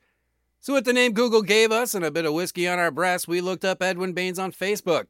So, 0.58 0.74
with 0.74 0.84
the 0.84 0.92
name 0.92 1.12
Google 1.12 1.42
gave 1.42 1.72
us 1.72 1.94
and 1.94 2.04
a 2.04 2.10
bit 2.10 2.26
of 2.26 2.34
whiskey 2.34 2.68
on 2.68 2.78
our 2.78 2.90
breasts, 2.90 3.26
we 3.26 3.40
looked 3.40 3.64
up 3.64 3.82
Edwin 3.82 4.12
Baines 4.12 4.38
on 4.38 4.52
Facebook. 4.52 5.06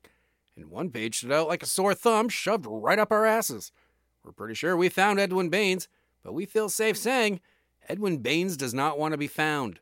and 0.57 0.71
one 0.71 0.91
page 0.91 1.19
stood 1.19 1.33
out 1.33 1.49
like 1.49 1.63
a 1.63 1.67
sore 1.67 1.95
thumb 1.95 2.29
shoved 2.29 2.67
right 2.69 2.99
up 2.99 3.11
our 3.11 3.27
asses. 3.27 3.73
We're 4.25 4.33
pretty 4.33 4.55
sure 4.55 4.77
we 4.77 4.89
found 4.89 5.19
Edwin 5.19 5.49
Baines, 5.49 5.89
but 6.23 6.35
we 6.35 6.45
feel 6.45 6.69
safe 6.69 6.97
saying 6.97 7.41
Edwin 7.89 8.19
Baines 8.19 8.57
does 8.57 8.75
not 8.75 8.99
want 8.99 9.13
to 9.13 9.19
be 9.19 9.27
found. 9.27 9.81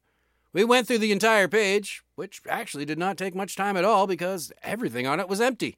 We 0.53 0.65
went 0.65 0.87
through 0.87 0.99
the 0.99 1.13
entire 1.13 1.49
page, 1.49 2.03
which 2.15 2.41
actually 2.49 2.85
did 2.85 2.99
not 2.99 3.19
take 3.19 3.35
much 3.35 3.57
time 3.57 3.77
at 3.77 3.85
all 3.85 4.07
because 4.07 4.53
everything 4.63 5.07
on 5.07 5.21
it 5.21 5.29
was 5.29 5.41
empty. 5.41 5.77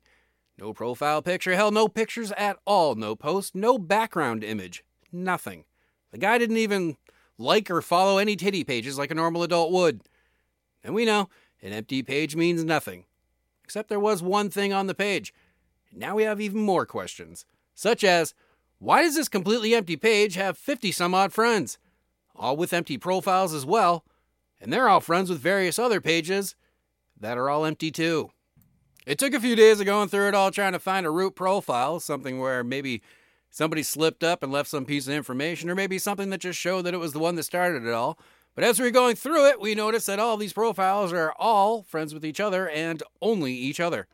No 0.60 0.74
profile 0.74 1.22
picture, 1.22 1.54
hell, 1.54 1.70
no 1.70 1.88
pictures 1.88 2.32
at 2.32 2.58
all, 2.66 2.94
no 2.94 3.16
post, 3.16 3.54
no 3.54 3.78
background 3.78 4.44
image, 4.44 4.84
nothing. 5.10 5.64
The 6.12 6.18
guy 6.18 6.36
didn't 6.36 6.58
even 6.58 6.98
like 7.38 7.70
or 7.70 7.80
follow 7.80 8.18
any 8.18 8.36
titty 8.36 8.62
pages 8.64 8.98
like 8.98 9.10
a 9.10 9.14
normal 9.14 9.42
adult 9.42 9.72
would. 9.72 10.02
And 10.84 10.94
we 10.94 11.06
know 11.06 11.30
an 11.62 11.72
empty 11.72 12.02
page 12.02 12.36
means 12.36 12.62
nothing. 12.62 13.06
Except 13.64 13.88
there 13.88 13.98
was 13.98 14.22
one 14.22 14.50
thing 14.50 14.72
on 14.72 14.86
the 14.86 14.94
page. 14.94 15.32
Now 15.92 16.16
we 16.16 16.24
have 16.24 16.42
even 16.42 16.60
more 16.60 16.84
questions, 16.84 17.46
such 17.74 18.04
as 18.04 18.34
why 18.78 19.02
does 19.02 19.16
this 19.16 19.28
completely 19.28 19.74
empty 19.74 19.96
page 19.96 20.34
have 20.34 20.58
50 20.58 20.92
some 20.92 21.14
odd 21.14 21.32
friends? 21.32 21.78
All 22.36 22.56
with 22.56 22.74
empty 22.74 22.98
profiles 22.98 23.54
as 23.54 23.64
well, 23.64 24.04
and 24.60 24.70
they're 24.70 24.88
all 24.88 25.00
friends 25.00 25.30
with 25.30 25.40
various 25.40 25.78
other 25.78 26.02
pages 26.02 26.54
that 27.18 27.38
are 27.38 27.48
all 27.48 27.64
empty 27.64 27.90
too. 27.90 28.30
It 29.06 29.18
took 29.18 29.32
a 29.32 29.40
few 29.40 29.56
days 29.56 29.80
of 29.80 29.86
going 29.86 30.08
through 30.08 30.28
it 30.28 30.34
all 30.34 30.50
trying 30.50 30.72
to 30.72 30.78
find 30.78 31.06
a 31.06 31.10
root 31.10 31.34
profile, 31.34 32.00
something 32.00 32.38
where 32.38 32.62
maybe 32.62 33.02
somebody 33.50 33.82
slipped 33.82 34.22
up 34.22 34.42
and 34.42 34.52
left 34.52 34.68
some 34.68 34.84
piece 34.84 35.06
of 35.06 35.14
information, 35.14 35.70
or 35.70 35.74
maybe 35.74 35.98
something 35.98 36.30
that 36.30 36.40
just 36.40 36.58
showed 36.58 36.82
that 36.82 36.94
it 36.94 36.98
was 36.98 37.12
the 37.12 37.18
one 37.18 37.34
that 37.36 37.44
started 37.44 37.84
it 37.84 37.92
all. 37.92 38.18
But 38.54 38.64
as 38.64 38.78
we 38.78 38.84
were 38.84 38.90
going 38.90 39.16
through 39.16 39.48
it, 39.48 39.60
we 39.60 39.74
noticed 39.74 40.06
that 40.06 40.18
all 40.18 40.36
these 40.36 40.52
profiles 40.52 41.12
are 41.12 41.32
all 41.38 41.82
friends 41.82 42.12
with 42.12 42.24
each 42.24 42.40
other 42.40 42.68
and 42.68 43.02
only 43.22 43.54
each 43.54 43.80
other. 43.80 44.06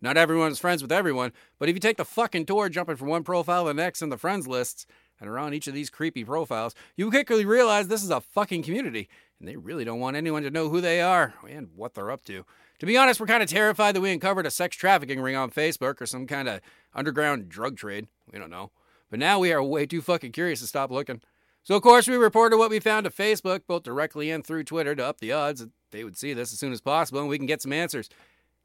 Not 0.00 0.16
everyone 0.16 0.50
is 0.50 0.58
friends 0.58 0.82
with 0.82 0.92
everyone, 0.92 1.32
but 1.58 1.68
if 1.68 1.74
you 1.76 1.80
take 1.80 1.96
the 1.96 2.04
fucking 2.04 2.46
tour 2.46 2.68
jumping 2.68 2.96
from 2.96 3.08
one 3.08 3.22
profile 3.22 3.64
to 3.64 3.68
the 3.68 3.74
next 3.74 4.02
in 4.02 4.08
the 4.08 4.18
friends 4.18 4.48
lists 4.48 4.86
and 5.20 5.30
around 5.30 5.54
each 5.54 5.68
of 5.68 5.74
these 5.74 5.88
creepy 5.88 6.24
profiles, 6.24 6.74
you 6.96 7.10
quickly 7.10 7.44
realize 7.44 7.88
this 7.88 8.02
is 8.02 8.10
a 8.10 8.20
fucking 8.20 8.62
community, 8.64 9.08
and 9.38 9.48
they 9.48 9.56
really 9.56 9.84
don't 9.84 10.00
want 10.00 10.16
anyone 10.16 10.42
to 10.42 10.50
know 10.50 10.68
who 10.68 10.80
they 10.80 11.00
are 11.00 11.34
and 11.48 11.68
what 11.74 11.94
they're 11.94 12.10
up 12.10 12.24
to. 12.24 12.44
To 12.78 12.86
be 12.86 12.96
honest, 12.96 13.20
we're 13.20 13.26
kind 13.26 13.42
of 13.42 13.48
terrified 13.48 13.94
that 13.94 14.00
we 14.00 14.12
uncovered 14.12 14.46
a 14.46 14.50
sex 14.50 14.76
trafficking 14.76 15.20
ring 15.20 15.36
on 15.36 15.50
Facebook 15.50 16.00
or 16.00 16.06
some 16.06 16.26
kind 16.26 16.48
of 16.48 16.60
underground 16.94 17.48
drug 17.48 17.76
trade. 17.76 18.08
We 18.30 18.38
don't 18.38 18.50
know. 18.50 18.70
But 19.10 19.18
now 19.18 19.38
we 19.38 19.52
are 19.52 19.62
way 19.62 19.86
too 19.86 20.02
fucking 20.02 20.32
curious 20.32 20.60
to 20.60 20.66
stop 20.66 20.90
looking. 20.90 21.22
So, 21.62 21.74
of 21.74 21.82
course, 21.82 22.06
we 22.06 22.16
reported 22.16 22.58
what 22.58 22.70
we 22.70 22.78
found 22.78 23.04
to 23.04 23.10
Facebook, 23.10 23.62
both 23.66 23.82
directly 23.82 24.30
and 24.30 24.46
through 24.46 24.64
Twitter, 24.64 24.94
to 24.94 25.04
up 25.04 25.18
the 25.18 25.32
odds 25.32 25.60
that 25.60 25.70
they 25.90 26.04
would 26.04 26.16
see 26.16 26.32
this 26.32 26.52
as 26.52 26.58
soon 26.58 26.72
as 26.72 26.80
possible 26.80 27.20
and 27.20 27.28
we 27.28 27.38
can 27.38 27.46
get 27.46 27.62
some 27.62 27.72
answers. 27.72 28.08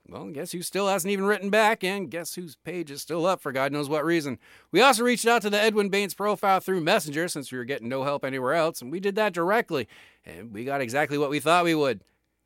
Well, 0.08 0.26
guess 0.26 0.52
who 0.52 0.62
still 0.62 0.88
hasn't 0.88 1.12
even 1.12 1.26
written 1.26 1.50
back, 1.50 1.84
and 1.84 2.10
guess 2.10 2.34
whose 2.34 2.56
page 2.56 2.90
is 2.90 3.02
still 3.02 3.26
up 3.26 3.40
for 3.40 3.52
God 3.52 3.72
knows 3.72 3.88
what 3.88 4.04
reason. 4.04 4.40
We 4.72 4.82
also 4.82 5.04
reached 5.04 5.28
out 5.28 5.42
to 5.44 5.50
the 5.50 5.62
Edwin 5.62 5.90
Baines 5.90 6.16
profile 6.16 6.60
through 6.60 6.82
Messenger 6.82 7.28
since 7.28 7.52
we 7.52 7.58
were 7.58 7.66
getting 7.66 7.88
no 7.88 8.04
help 8.04 8.26
anywhere 8.26 8.54
else, 8.54 8.82
and 8.82 8.92
we 8.92 9.00
did 9.00 9.16
that 9.16 9.32
directly, 9.32 9.88
and 10.26 10.52
we 10.52 10.66
got 10.66 10.82
exactly 10.82 11.18
what 11.18 11.30
we 11.30 11.40
thought 11.40 11.64
we 11.64 11.76
would 11.76 12.04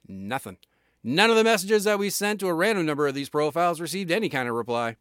nothing. 0.07 0.57
None 1.07 1.29
of 1.29 1.35
the 1.35 1.43
messages 1.43 1.83
that 1.83 1.99
we 1.99 2.09
sent 2.09 2.39
to 2.39 2.47
a 2.47 2.53
random 2.55 2.87
number 2.87 3.05
of 3.05 3.13
these 3.13 3.29
profiles 3.29 3.79
received 3.79 4.09
any 4.09 4.27
kind 4.27 4.49
of 4.49 4.55
reply. 4.55 4.95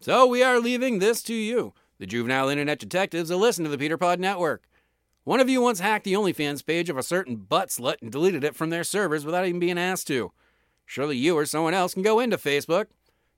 So 0.00 0.26
we 0.26 0.42
are 0.42 0.58
leaving 0.58 0.98
this 0.98 1.22
to 1.22 1.32
you, 1.32 1.72
the 2.00 2.06
juvenile 2.06 2.48
internet 2.48 2.80
detectives, 2.80 3.30
to 3.30 3.36
listen 3.36 3.62
to 3.62 3.70
the 3.70 3.78
Peter 3.78 3.96
Pod 3.96 4.18
Network. 4.18 4.64
One 5.22 5.38
of 5.38 5.48
you 5.48 5.62
once 5.62 5.78
hacked 5.78 6.02
the 6.02 6.14
OnlyFans 6.14 6.66
page 6.66 6.90
of 6.90 6.98
a 6.98 7.02
certain 7.04 7.36
butt 7.36 7.68
slut 7.68 8.02
and 8.02 8.10
deleted 8.10 8.42
it 8.42 8.56
from 8.56 8.70
their 8.70 8.82
servers 8.82 9.24
without 9.24 9.46
even 9.46 9.60
being 9.60 9.78
asked 9.78 10.08
to. 10.08 10.32
Surely 10.84 11.16
you 11.16 11.38
or 11.38 11.46
someone 11.46 11.74
else 11.74 11.94
can 11.94 12.02
go 12.02 12.18
into 12.18 12.36
Facebook, 12.36 12.86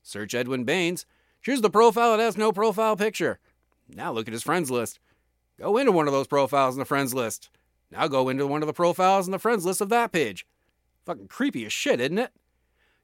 search 0.02 0.34
Edwin 0.34 0.64
Baines, 0.64 1.04
choose 1.42 1.60
the 1.60 1.68
profile 1.68 2.16
that 2.16 2.22
has 2.22 2.38
no 2.38 2.52
profile 2.52 2.96
picture. 2.96 3.38
Now 3.86 4.12
look 4.12 4.26
at 4.26 4.32
his 4.32 4.42
friends 4.42 4.70
list. 4.70 4.98
Go 5.58 5.76
into 5.76 5.92
one 5.92 6.06
of 6.06 6.14
those 6.14 6.26
profiles 6.26 6.74
in 6.74 6.78
the 6.78 6.86
friends 6.86 7.12
list. 7.12 7.50
Now 7.90 8.08
go 8.08 8.30
into 8.30 8.46
one 8.46 8.62
of 8.62 8.66
the 8.66 8.72
profiles 8.72 9.26
in 9.26 9.32
the 9.32 9.38
friends 9.38 9.66
list 9.66 9.82
of 9.82 9.90
that 9.90 10.10
page. 10.10 10.46
Fucking 11.04 11.28
creepy 11.28 11.64
as 11.66 11.72
shit, 11.72 12.00
isn't 12.00 12.18
it? 12.18 12.32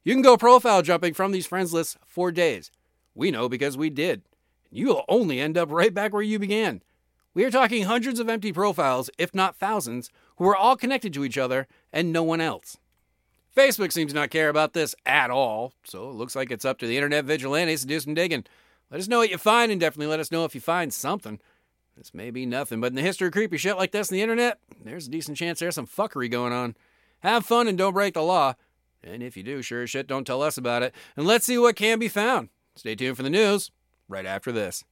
You 0.04 0.14
can 0.14 0.22
go 0.22 0.36
profile 0.36 0.82
jumping 0.82 1.14
from 1.14 1.32
these 1.32 1.46
friends 1.46 1.72
lists 1.72 1.96
for 2.06 2.30
days. 2.32 2.70
We 3.14 3.30
know 3.30 3.48
because 3.48 3.76
we 3.76 3.90
did. 3.90 4.22
You'll 4.70 5.04
only 5.08 5.40
end 5.40 5.58
up 5.58 5.70
right 5.70 5.92
back 5.92 6.12
where 6.12 6.22
you 6.22 6.38
began. 6.38 6.82
We 7.34 7.44
are 7.44 7.50
talking 7.50 7.84
hundreds 7.84 8.20
of 8.20 8.28
empty 8.28 8.52
profiles, 8.52 9.10
if 9.18 9.34
not 9.34 9.56
thousands, 9.56 10.10
who 10.36 10.48
are 10.48 10.56
all 10.56 10.76
connected 10.76 11.12
to 11.14 11.24
each 11.24 11.38
other 11.38 11.66
and 11.92 12.12
no 12.12 12.22
one 12.22 12.40
else. 12.40 12.78
Facebook 13.56 13.92
seems 13.92 14.12
to 14.12 14.18
not 14.18 14.30
care 14.30 14.48
about 14.48 14.72
this 14.72 14.94
at 15.04 15.30
all, 15.30 15.72
so 15.84 16.10
it 16.10 16.14
looks 16.14 16.36
like 16.36 16.50
it's 16.50 16.64
up 16.64 16.78
to 16.78 16.86
the 16.86 16.96
internet 16.96 17.24
vigilantes 17.24 17.80
to 17.80 17.86
do 17.86 17.98
some 17.98 18.14
digging. 18.14 18.44
Let 18.90 19.00
us 19.00 19.08
know 19.08 19.18
what 19.18 19.30
you 19.30 19.38
find 19.38 19.72
and 19.72 19.80
definitely 19.80 20.06
let 20.06 20.20
us 20.20 20.30
know 20.30 20.44
if 20.44 20.54
you 20.54 20.60
find 20.60 20.92
something. 20.92 21.40
This 21.96 22.14
may 22.14 22.30
be 22.30 22.46
nothing, 22.46 22.80
but 22.80 22.88
in 22.88 22.94
the 22.94 23.02
history 23.02 23.26
of 23.26 23.32
creepy 23.32 23.58
shit 23.58 23.76
like 23.76 23.90
this 23.90 24.10
on 24.10 24.14
the 24.14 24.22
internet, 24.22 24.60
there's 24.84 25.08
a 25.08 25.10
decent 25.10 25.36
chance 25.36 25.58
there's 25.58 25.74
some 25.74 25.86
fuckery 25.86 26.30
going 26.30 26.52
on. 26.52 26.76
Have 27.20 27.46
fun 27.46 27.68
and 27.68 27.76
don't 27.76 27.94
break 27.94 28.14
the 28.14 28.22
law. 28.22 28.54
And 29.02 29.22
if 29.22 29.36
you 29.36 29.42
do, 29.42 29.62
sure 29.62 29.82
as 29.82 29.90
shit, 29.90 30.06
don't 30.06 30.26
tell 30.26 30.42
us 30.42 30.56
about 30.56 30.82
it. 30.82 30.94
And 31.16 31.26
let's 31.26 31.46
see 31.46 31.58
what 31.58 31.76
can 31.76 31.98
be 31.98 32.08
found. 32.08 32.48
Stay 32.76 32.94
tuned 32.94 33.16
for 33.16 33.22
the 33.22 33.30
news 33.30 33.70
right 34.08 34.26
after 34.26 34.52
this. 34.52 34.84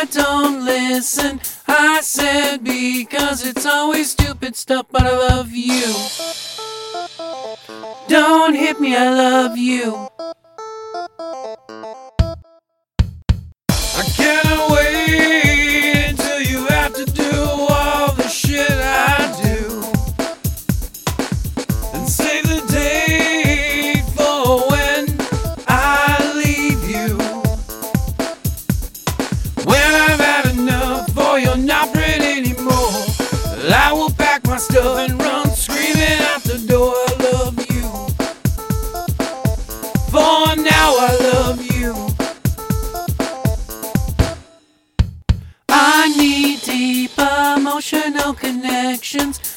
I 0.00 0.04
don't 0.06 0.64
listen. 0.64 1.42
I 1.68 2.00
said 2.00 2.64
because 2.64 3.46
it's 3.46 3.66
always 3.66 4.12
stupid 4.12 4.56
stuff, 4.56 4.86
but 4.90 5.02
I 5.02 5.14
love 5.28 5.50
you. 5.52 5.92
Don't 8.08 8.54
hit 8.54 8.80
me, 8.80 8.96
I 8.96 9.10
love 9.10 9.58
you. 9.58 10.08
I 13.68 14.04
can't 14.16 14.70
wait 14.72 14.79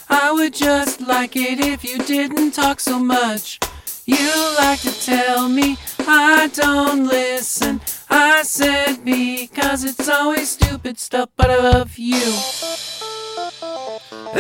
I 0.10 0.32
would 0.32 0.52
just 0.56 1.00
like 1.00 1.36
it 1.36 1.60
if 1.60 1.84
you 1.84 2.00
didn't 2.00 2.52
talk 2.52 2.80
so 2.80 2.98
much. 2.98 3.60
You 4.04 4.32
like 4.58 4.80
to 4.82 5.06
tell 5.06 5.48
me 5.48 5.78
I 6.00 6.50
don't 6.52 7.06
listen. 7.06 7.80
I 8.10 8.42
said 8.42 9.06
because 9.06 9.84
it's 9.84 10.10
always 10.10 10.50
stupid 10.50 10.98
stuff, 10.98 11.30
but 11.38 11.52
I 11.52 11.58
love 11.58 12.00
you. 12.00 12.34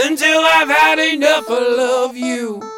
Until 0.03 0.41
I've 0.41 0.69
had 0.69 0.97
enough, 0.97 1.45
I 1.47 1.59
love 1.59 2.17
you. 2.17 2.72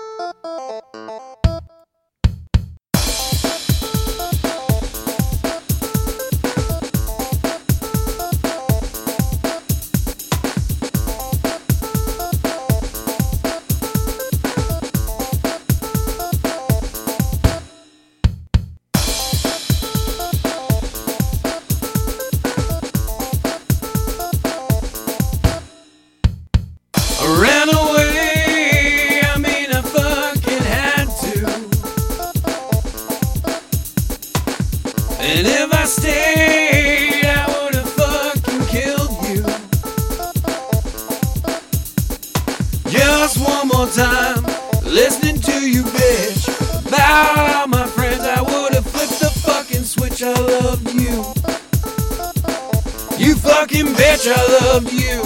Fucking 53.56 53.86
bitch, 53.96 54.28
I 54.28 54.42
loved 54.60 54.92
you. 54.92 55.22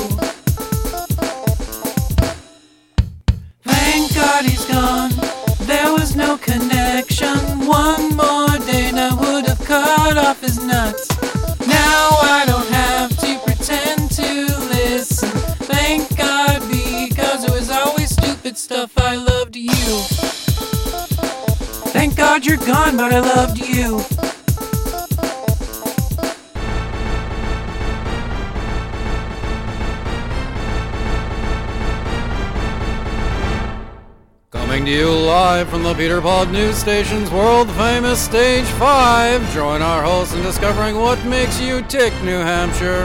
Thank 3.63 4.13
God 4.13 4.45
he's 4.45 4.65
gone. 4.65 5.11
There 5.61 5.91
was 5.91 6.15
no 6.15 6.37
connection. 6.37 7.37
One 7.65 8.15
more 8.15 8.55
day 8.69 8.85
and 8.89 8.99
I 8.99 9.11
would 9.21 9.47
have 9.47 9.59
cut 9.65 10.15
off 10.17 10.41
his 10.41 10.63
nuts. 10.63 11.07
Now 11.67 12.01
I 12.21 12.43
don't 12.45 12.69
have 12.69 13.09
to 13.23 13.39
pretend 13.47 14.11
to 14.11 14.29
listen. 14.75 15.29
Thank 15.73 16.15
God 16.15 16.59
because 16.69 17.43
it 17.45 17.51
was 17.51 17.71
always 17.71 18.11
stupid 18.11 18.57
stuff. 18.59 18.91
I 18.97 19.15
loved 19.15 19.55
you. 19.55 19.89
Thank 21.95 22.15
God 22.15 22.45
you're 22.45 22.57
gone, 22.73 22.95
but 22.95 23.11
I 23.11 23.21
loved 23.21 23.57
you. 23.57 23.99
Live 35.59 35.69
from 35.69 35.83
the 35.83 35.93
Peter 35.95 36.21
Pod 36.21 36.49
News 36.53 36.77
Station's 36.77 37.29
world 37.31 37.69
famous 37.71 38.17
Stage 38.17 38.65
5. 38.65 39.53
Join 39.53 39.81
our 39.81 40.01
hosts 40.01 40.33
in 40.33 40.41
discovering 40.41 40.95
what 40.95 41.21
makes 41.25 41.59
you 41.59 41.81
tick, 41.81 42.13
New 42.23 42.37
Hampshire. 42.37 43.03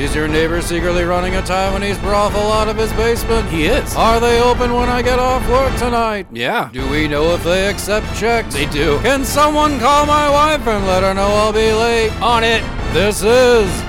Is 0.00 0.14
your 0.14 0.28
neighbor 0.28 0.62
secretly 0.62 1.02
running 1.02 1.34
a 1.34 1.42
Taiwanese 1.42 2.00
brothel 2.00 2.52
out 2.52 2.68
of 2.68 2.76
his 2.76 2.92
basement? 2.92 3.48
He 3.48 3.66
is. 3.66 3.96
Are 3.96 4.20
they 4.20 4.40
open 4.40 4.72
when 4.74 4.88
I 4.88 5.02
get 5.02 5.18
off 5.18 5.42
work 5.50 5.76
tonight? 5.76 6.28
Yeah. 6.30 6.70
Do 6.72 6.88
we 6.88 7.08
know 7.08 7.34
if 7.34 7.42
they 7.42 7.66
accept 7.68 8.06
checks? 8.16 8.54
They 8.54 8.66
do. 8.66 9.00
Can 9.00 9.24
someone 9.24 9.80
call 9.80 10.06
my 10.06 10.30
wife 10.30 10.64
and 10.68 10.86
let 10.86 11.02
her 11.02 11.14
know 11.14 11.26
I'll 11.26 11.52
be 11.52 11.72
late? 11.72 12.12
On 12.22 12.44
it. 12.44 12.62
This 12.92 13.24
is 13.24 13.82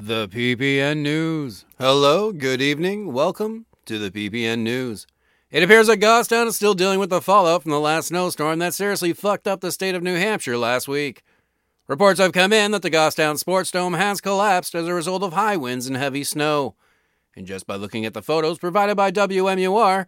the 0.00 0.26
PPN 0.28 1.02
News. 1.02 1.66
Hello, 1.78 2.32
good 2.32 2.62
evening, 2.62 3.12
welcome 3.12 3.66
to 3.84 3.98
the 3.98 4.10
PPN 4.10 4.60
News. 4.60 5.06
It 5.54 5.62
appears 5.62 5.86
that 5.86 6.00
Goffstown 6.00 6.48
is 6.48 6.56
still 6.56 6.74
dealing 6.74 6.98
with 6.98 7.10
the 7.10 7.20
fallout 7.20 7.62
from 7.62 7.70
the 7.70 7.78
last 7.78 8.08
snowstorm 8.08 8.58
that 8.58 8.74
seriously 8.74 9.12
fucked 9.12 9.46
up 9.46 9.60
the 9.60 9.70
state 9.70 9.94
of 9.94 10.02
New 10.02 10.16
Hampshire 10.16 10.58
last 10.58 10.88
week. 10.88 11.22
Reports 11.86 12.18
have 12.18 12.32
come 12.32 12.52
in 12.52 12.72
that 12.72 12.82
the 12.82 12.90
Goffstown 12.90 13.38
Sports 13.38 13.70
Dome 13.70 13.94
has 13.94 14.20
collapsed 14.20 14.74
as 14.74 14.88
a 14.88 14.92
result 14.92 15.22
of 15.22 15.32
high 15.32 15.56
winds 15.56 15.86
and 15.86 15.96
heavy 15.96 16.24
snow. 16.24 16.74
And 17.36 17.46
just 17.46 17.68
by 17.68 17.76
looking 17.76 18.04
at 18.04 18.14
the 18.14 18.20
photos 18.20 18.58
provided 18.58 18.96
by 18.96 19.12
WMUR, 19.12 20.06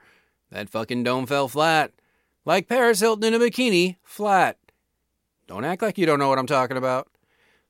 that 0.51 0.69
fucking 0.69 1.05
dome 1.05 1.27
fell 1.27 1.47
flat. 1.47 1.93
Like 2.45 2.67
Paris 2.67 2.99
Hilton 2.99 3.33
in 3.33 3.41
a 3.41 3.45
bikini, 3.45 3.99
flat. 4.03 4.59
Don't 5.47 5.65
act 5.65 5.81
like 5.81 5.97
you 5.97 6.07
don't 6.07 6.19
know 6.19 6.29
what 6.29 6.41
I'm 6.41 6.49
talking 6.49 6.77
about. 6.77 7.07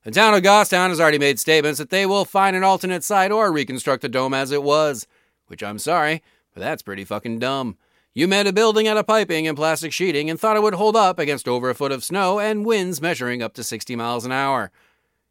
The 0.03 0.09
town 0.09 0.33
of 0.33 0.41
Goffstown 0.41 0.89
has 0.89 0.99
already 0.99 1.19
made 1.19 1.39
statements 1.39 1.77
that 1.77 1.91
they 1.91 2.07
will 2.07 2.25
find 2.25 2.55
an 2.55 2.63
alternate 2.63 3.03
site 3.03 3.31
or 3.31 3.51
reconstruct 3.51 4.01
the 4.01 4.09
dome 4.09 4.33
as 4.33 4.51
it 4.51 4.63
was, 4.63 5.05
which 5.45 5.61
I'm 5.61 5.77
sorry, 5.77 6.23
but 6.57 6.63
that's 6.63 6.81
pretty 6.81 7.05
fucking 7.05 7.37
dumb. 7.37 7.77
You 8.15 8.27
made 8.27 8.47
a 8.47 8.51
building 8.51 8.87
out 8.87 8.97
of 8.97 9.05
piping 9.05 9.47
and 9.47 9.55
plastic 9.55 9.93
sheeting 9.93 10.27
and 10.27 10.39
thought 10.39 10.55
it 10.55 10.63
would 10.63 10.73
hold 10.73 10.95
up 10.95 11.19
against 11.19 11.47
over 11.47 11.69
a 11.69 11.75
foot 11.75 11.91
of 11.91 12.03
snow 12.03 12.39
and 12.39 12.65
winds 12.65 12.99
measuring 12.99 13.43
up 13.43 13.53
to 13.53 13.63
60 13.63 13.95
miles 13.95 14.25
an 14.25 14.31
hour. 14.31 14.71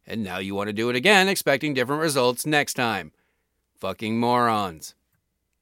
And 0.05 0.23
now 0.23 0.37
you 0.37 0.55
want 0.55 0.67
to 0.67 0.73
do 0.73 0.89
it 0.89 0.95
again, 0.95 1.27
expecting 1.27 1.73
different 1.73 2.01
results 2.01 2.45
next 2.45 2.75
time. 2.75 3.11
Fucking 3.77 4.17
morons. 4.17 4.95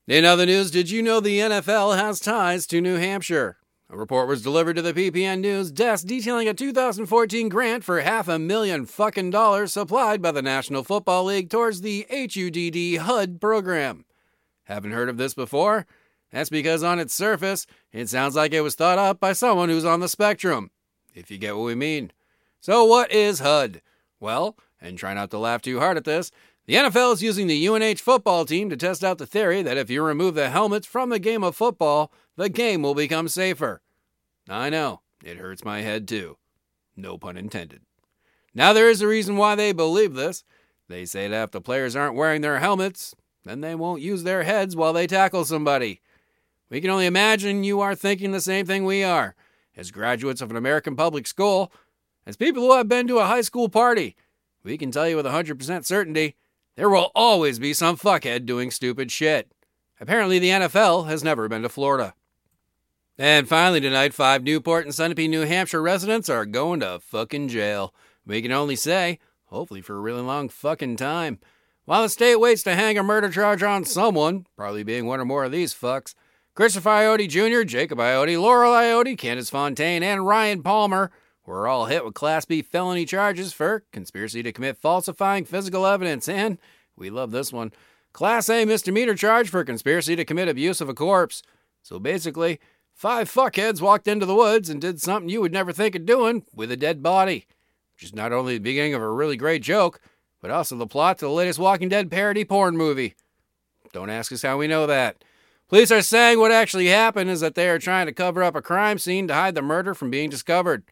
In 0.08 0.24
other 0.24 0.46
news, 0.46 0.70
did 0.70 0.92
you 0.92 1.02
know 1.02 1.20
the 1.20 1.40
NFL 1.40 1.98
has 1.98 2.20
ties 2.20 2.68
to 2.68 2.80
New 2.80 2.98
Hampshire? 2.98 3.58
A 3.90 3.98
report 3.98 4.28
was 4.28 4.44
delivered 4.44 4.76
to 4.76 4.84
the 4.84 4.94
PPN 4.94 5.40
News 5.40 5.72
desk 5.72 6.06
detailing 6.06 6.48
a 6.48 6.54
2014 6.54 7.50
grant 7.50 7.84
for 7.84 8.02
half 8.02 8.28
a 8.28 8.38
million 8.38 8.86
fucking 8.86 9.32
dollars 9.32 9.74
supplied 9.74 10.22
by 10.22 10.32
the 10.32 10.44
National 10.44 10.84
Football 10.84 11.24
League 11.24 11.50
towards 11.50 11.82
the 11.82 12.06
HuTT 12.12 13.00
HuTT 13.00 13.42
program. 13.42 14.05
Haven't 14.66 14.92
heard 14.92 15.10
of 15.10 15.18
this 15.18 15.34
before? 15.34 15.86
That's 16.32 16.50
because 16.50 16.84
on 16.84 17.00
its 17.00 17.14
surface, 17.14 17.66
it 17.92 18.10
sounds 18.10 18.36
like 18.36 18.54
it 18.54 18.62
was 18.62 18.76
thought 18.76 18.98
up 18.98 19.20
by 19.20 19.34
someone 19.34 19.70
who's 19.70 19.86
on 19.86 20.00
the 20.00 20.10
spectrum, 20.10 20.72
if 21.14 21.32
you 21.32 21.38
get 21.38 21.56
what 21.56 21.66
we 21.66 21.76
mean. 21.76 22.12
So, 22.60 22.84
what 22.84 23.12
is 23.12 23.42
HuTT? 23.42 23.82
Well, 24.20 24.58
and 24.82 24.98
try 24.98 25.14
not 25.14 25.32
to 25.32 25.38
laugh 25.38 25.62
too 25.62 25.80
hard 25.80 25.98
at 25.98 26.04
this, 26.04 26.32
the 26.66 26.74
NFL 26.74 27.14
is 27.14 27.24
using 27.24 27.46
the 27.46 27.68
UNH 27.68 28.00
football 28.00 28.44
team 28.44 28.70
to 28.70 28.78
test 28.78 29.04
out 29.04 29.20
the 29.20 29.28
theory 29.28 29.62
that 29.62 29.78
if 29.78 29.90
you 29.90 30.04
remove 30.04 30.34
the 30.34 30.50
helmets 30.50 30.88
from 30.88 31.10
the 31.10 31.20
game 31.20 31.44
of 31.44 31.56
football, 31.56 32.12
the 32.38 32.50
game 32.50 32.82
will 32.82 32.96
become 32.96 33.28
safer. 33.28 33.82
I 34.50 34.72
know, 34.72 35.02
it 35.24 35.38
hurts 35.38 35.64
my 35.64 35.82
head 35.82 36.08
too. 36.08 36.38
No 36.96 37.18
pun 37.20 37.38
intended. 37.38 37.82
Now, 38.54 38.74
there 38.74 38.90
is 38.90 39.02
a 39.02 39.08
reason 39.08 39.38
why 39.38 39.54
they 39.54 39.74
believe 39.74 40.16
this. 40.16 40.44
They 40.88 41.06
say 41.06 41.28
that 41.28 41.44
if 41.44 41.52
the 41.52 41.62
players 41.62 41.96
aren't 41.96 42.16
wearing 42.16 42.42
their 42.42 42.60
helmets, 42.60 43.14
then 43.46 43.62
they 43.62 43.76
won't 43.76 44.02
use 44.02 44.24
their 44.24 44.44
heads 44.44 44.76
while 44.76 44.92
they 44.92 45.08
tackle 45.08 45.46
somebody. 45.46 46.02
We 46.70 46.82
can 46.82 46.90
only 46.90 47.06
imagine 47.06 47.64
you 47.64 47.80
are 47.80 47.96
thinking 47.96 48.32
the 48.32 48.42
same 48.42 48.66
thing 48.66 48.84
we 48.84 49.04
are, 49.04 49.36
as 49.78 49.92
graduates 49.92 50.42
of 50.42 50.52
an 50.52 50.58
American 50.58 50.96
public 50.96 51.28
school, 51.28 51.72
as 52.26 52.36
people 52.36 52.64
who 52.64 52.76
have 52.76 52.90
been 52.90 53.08
to 53.08 53.20
a 53.20 53.26
high 53.26 53.42
school 53.42 53.70
party. 53.70 54.16
We 54.64 54.78
can 54.78 54.92
tell 54.92 55.08
you 55.08 55.16
with 55.16 55.28
100% 55.28 55.86
certainty 55.86 56.36
there 56.76 56.90
will 56.90 57.12
always 57.16 57.58
be 57.58 57.74
some 57.74 57.96
fuckhead 57.96 58.46
doing 58.46 58.70
stupid 58.70 59.12
shit. 59.12 59.50
Apparently, 60.02 60.40
the 60.40 60.50
NFL 60.50 61.08
has 61.08 61.24
never 61.24 61.48
been 61.48 61.62
to 61.62 61.70
Florida. 61.70 62.14
And 63.18 63.48
finally, 63.48 63.80
tonight, 63.80 64.14
five 64.14 64.44
Newport 64.44 64.86
and 64.86 64.94
Sunapee, 64.94 65.30
New 65.30 65.46
Hampshire 65.46 65.82
residents 65.82 66.30
are 66.30 66.46
going 66.46 66.82
to 66.82 67.00
fucking 67.00 67.48
jail. 67.48 67.94
We 68.26 68.42
can 68.42 68.52
only 68.52 68.76
say, 68.76 69.20
hopefully 69.46 69.82
for 69.82 69.96
a 69.96 70.02
really 70.02 70.22
long 70.22 70.50
fucking 70.50 70.98
time. 70.98 71.40
While 71.86 72.02
the 72.02 72.10
state 72.10 72.38
waits 72.38 72.64
to 72.64 72.74
hang 72.74 72.98
a 72.98 73.04
murder 73.04 73.30
charge 73.30 73.62
on 73.62 73.86
someone, 73.86 74.48
probably 74.58 74.82
being 74.82 75.06
one 75.06 75.20
or 75.20 75.26
more 75.26 75.44
of 75.44 75.52
these 75.52 75.72
fucks, 75.72 76.16
Christopher 76.56 76.90
Iotti 76.90 77.30
Jr., 77.30 77.64
Jacob 77.64 78.00
Iotti, 78.00 78.42
Laurel 78.42 78.74
Iotti, 78.74 79.16
Candace 79.16 79.52
Fontaine, 79.52 80.02
and 80.02 80.26
Ryan 80.26 80.64
Palmer 80.64 81.12
were 81.46 81.68
all 81.68 81.86
hit 81.86 82.04
with 82.04 82.16
Class 82.16 82.46
B 82.46 82.64
felony 82.64 83.06
charges 83.06 83.54
for 83.54 83.84
conspiracy 83.92 84.42
to 84.42 84.52
commit 84.52 84.78
falsifying 84.78 85.46
physical 85.46 85.86
evidence 85.86 86.28
and, 86.28 86.58
we 86.96 87.12
love 87.12 87.30
this 87.30 87.54
one, 87.54 87.72
Class 88.14 88.50
A 88.50 88.66
misdemeanor 88.66 89.14
charge 89.14 89.50
for 89.50 89.64
conspiracy 89.64 90.16
to 90.16 90.26
commit 90.26 90.48
abuse 90.48 90.82
of 90.82 90.90
a 90.90 90.96
corpse. 90.96 91.44
So 91.84 92.00
basically, 92.00 92.60
five 92.96 93.32
fuckheads 93.32 93.80
walked 93.80 94.08
into 94.08 94.26
the 94.26 94.34
woods 94.34 94.72
and 94.72 94.82
did 94.82 95.02
something 95.02 95.30
you 95.30 95.42
would 95.42 95.54
never 95.54 95.72
think 95.72 95.94
of 95.94 96.08
doing 96.08 96.46
with 96.52 96.72
a 96.72 96.78
dead 96.78 97.04
body. 97.04 97.46
Which 97.94 98.06
is 98.06 98.16
not 98.16 98.34
only 98.34 98.56
the 98.56 98.64
beginning 98.64 98.96
of 98.96 99.04
a 99.04 99.12
really 99.12 99.38
great 99.38 99.62
joke, 99.62 100.00
but 100.42 100.52
also 100.52 100.76
the 100.76 100.88
plot 100.88 101.18
to 101.20 101.26
the 101.26 101.32
latest 101.32 101.60
Walking 101.60 101.90
Dead 101.90 102.12
parody 102.12 102.46
porn 102.46 102.78
movie. 102.78 103.16
Don't 103.94 104.10
ask 104.10 104.32
us 104.32 104.42
how 104.42 104.58
we 104.58 104.68
know 104.68 104.86
that. 104.88 105.24
Police 105.68 105.92
are 105.92 106.02
saying 106.02 106.40
what 106.40 106.52
actually 106.52 106.88
happened 106.88 107.30
is 107.30 107.42
that 107.42 107.56
they 107.56 107.70
are 107.70 107.80
trying 107.80 108.06
to 108.06 108.12
cover 108.12 108.44
up 108.44 108.56
a 108.56 108.62
crime 108.62 109.00
scene 109.00 109.28
to 109.28 109.34
hide 109.34 109.56
the 109.56 109.62
murder 109.62 109.96
from 109.96 110.12
being 110.12 110.30
discovered. 110.30 110.84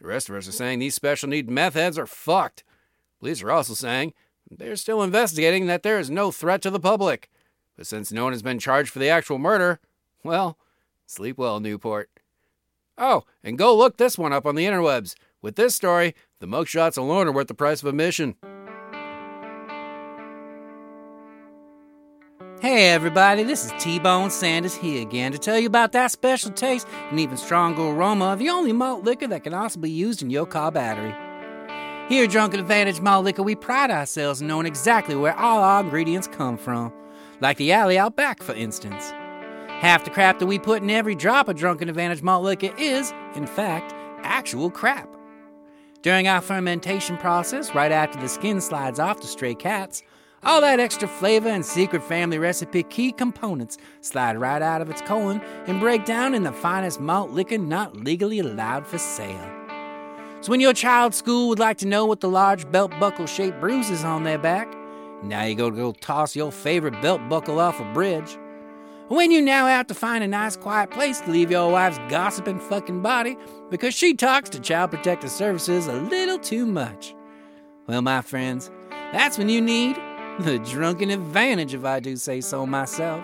The 0.00 0.06
rest 0.06 0.28
of 0.28 0.36
us 0.36 0.48
are 0.48 0.52
saying 0.52 0.78
these 0.78 0.94
special 0.94 1.28
need 1.28 1.50
meth 1.50 1.74
heads 1.74 1.98
are 1.98 2.06
fucked. 2.06 2.64
Police 3.20 3.42
are 3.42 3.50
also 3.50 3.74
saying 3.74 4.14
they're 4.50 4.76
still 4.76 5.02
investigating 5.02 5.66
that 5.66 5.82
there 5.82 5.98
is 5.98 6.10
no 6.10 6.30
threat 6.30 6.62
to 6.62 6.70
the 6.70 6.80
public. 6.80 7.28
But 7.76 7.86
since 7.86 8.12
no 8.12 8.24
one 8.24 8.32
has 8.32 8.42
been 8.42 8.58
charged 8.58 8.90
for 8.90 8.98
the 8.98 9.08
actual 9.08 9.38
murder, 9.38 9.80
well, 10.22 10.58
sleep 11.06 11.36
well, 11.36 11.60
Newport. 11.60 12.08
Oh, 12.96 13.24
and 13.42 13.58
go 13.58 13.76
look 13.76 13.96
this 13.96 14.16
one 14.16 14.32
up 14.32 14.46
on 14.46 14.54
the 14.54 14.64
interwebs. 14.64 15.14
With 15.42 15.56
this 15.56 15.74
story, 15.74 16.14
the 16.40 16.46
mugshots 16.46 16.96
alone 16.96 17.26
are 17.26 17.32
worth 17.32 17.48
the 17.48 17.54
price 17.54 17.82
of 17.82 17.88
admission. 17.88 18.36
Hey 22.64 22.88
everybody, 22.88 23.42
this 23.42 23.66
is 23.66 23.74
T-Bone 23.78 24.30
Sanders 24.30 24.74
here 24.74 25.02
again 25.02 25.32
to 25.32 25.38
tell 25.38 25.58
you 25.58 25.66
about 25.66 25.92
that 25.92 26.10
special 26.12 26.50
taste 26.50 26.88
and 27.10 27.20
even 27.20 27.36
stronger 27.36 27.82
aroma 27.82 28.32
of 28.32 28.38
the 28.38 28.48
only 28.48 28.72
malt 28.72 29.04
liquor 29.04 29.26
that 29.26 29.44
can 29.44 29.52
also 29.52 29.78
be 29.78 29.90
used 29.90 30.22
in 30.22 30.30
your 30.30 30.46
car 30.46 30.72
battery. 30.72 31.14
Here 32.08 32.24
at 32.24 32.30
Drunken 32.30 32.60
Advantage 32.60 33.02
Malt 33.02 33.26
Liquor, 33.26 33.42
we 33.42 33.54
pride 33.54 33.90
ourselves 33.90 34.40
in 34.40 34.46
knowing 34.46 34.64
exactly 34.64 35.14
where 35.14 35.38
all 35.38 35.62
our 35.62 35.84
ingredients 35.84 36.26
come 36.26 36.56
from, 36.56 36.90
like 37.42 37.58
the 37.58 37.70
alley 37.70 37.98
out 37.98 38.16
back, 38.16 38.42
for 38.42 38.54
instance. 38.54 39.10
Half 39.68 40.04
the 40.04 40.10
crap 40.10 40.38
that 40.38 40.46
we 40.46 40.58
put 40.58 40.80
in 40.80 40.88
every 40.88 41.14
drop 41.14 41.48
of 41.48 41.56
Drunken 41.56 41.90
Advantage 41.90 42.22
Malt 42.22 42.44
Liquor 42.44 42.74
is, 42.78 43.12
in 43.34 43.46
fact, 43.46 43.92
actual 44.22 44.70
crap. 44.70 45.14
During 46.00 46.28
our 46.28 46.40
fermentation 46.40 47.18
process, 47.18 47.74
right 47.74 47.92
after 47.92 48.18
the 48.18 48.28
skin 48.30 48.62
slides 48.62 48.98
off 48.98 49.20
the 49.20 49.26
stray 49.26 49.54
cats, 49.54 50.02
all 50.44 50.60
that 50.60 50.80
extra 50.80 51.08
flavor 51.08 51.48
and 51.48 51.64
secret 51.64 52.02
family 52.02 52.38
recipe 52.38 52.82
key 52.82 53.12
components 53.12 53.78
slide 54.00 54.36
right 54.36 54.62
out 54.62 54.82
of 54.82 54.90
its 54.90 55.00
colon 55.02 55.40
and 55.66 55.80
break 55.80 56.04
down 56.04 56.34
in 56.34 56.42
the 56.42 56.52
finest 56.52 57.00
malt 57.00 57.30
liquor 57.30 57.58
not 57.58 57.96
legally 57.96 58.38
allowed 58.38 58.86
for 58.86 58.98
sale. 58.98 59.50
So 60.40 60.50
when 60.50 60.60
your 60.60 60.74
child's 60.74 61.16
school 61.16 61.48
would 61.48 61.58
like 61.58 61.78
to 61.78 61.86
know 61.86 62.04
what 62.04 62.20
the 62.20 62.28
large 62.28 62.70
belt 62.70 62.92
buckle 63.00 63.26
shaped 63.26 63.60
bruises 63.60 64.04
on 64.04 64.24
their 64.24 64.36
back, 64.36 64.68
now 65.22 65.44
you 65.44 65.54
go 65.54 65.70
to 65.70 65.76
go 65.76 65.92
toss 65.92 66.36
your 66.36 66.52
favorite 66.52 67.00
belt 67.00 67.26
buckle 67.30 67.58
off 67.58 67.80
a 67.80 67.92
bridge. 67.94 68.36
When 69.08 69.30
you 69.30 69.40
now 69.40 69.66
have 69.66 69.86
to 69.86 69.94
find 69.94 70.22
a 70.22 70.28
nice 70.28 70.56
quiet 70.56 70.90
place 70.90 71.20
to 71.22 71.30
leave 71.30 71.50
your 71.50 71.70
wife's 71.70 71.98
gossiping 72.10 72.58
fucking 72.58 73.00
body 73.00 73.38
because 73.70 73.94
she 73.94 74.14
talks 74.14 74.50
to 74.50 74.60
Child 74.60 74.90
Protective 74.90 75.30
Services 75.30 75.86
a 75.86 75.94
little 75.94 76.38
too 76.38 76.66
much. 76.66 77.14
Well, 77.86 78.02
my 78.02 78.20
friends, 78.20 78.70
that's 79.12 79.38
when 79.38 79.48
you 79.48 79.60
need 79.62 79.96
the 80.40 80.58
drunken 80.58 81.10
advantage, 81.10 81.74
if 81.74 81.84
I 81.84 82.00
do 82.00 82.16
say 82.16 82.40
so 82.40 82.66
myself. 82.66 83.22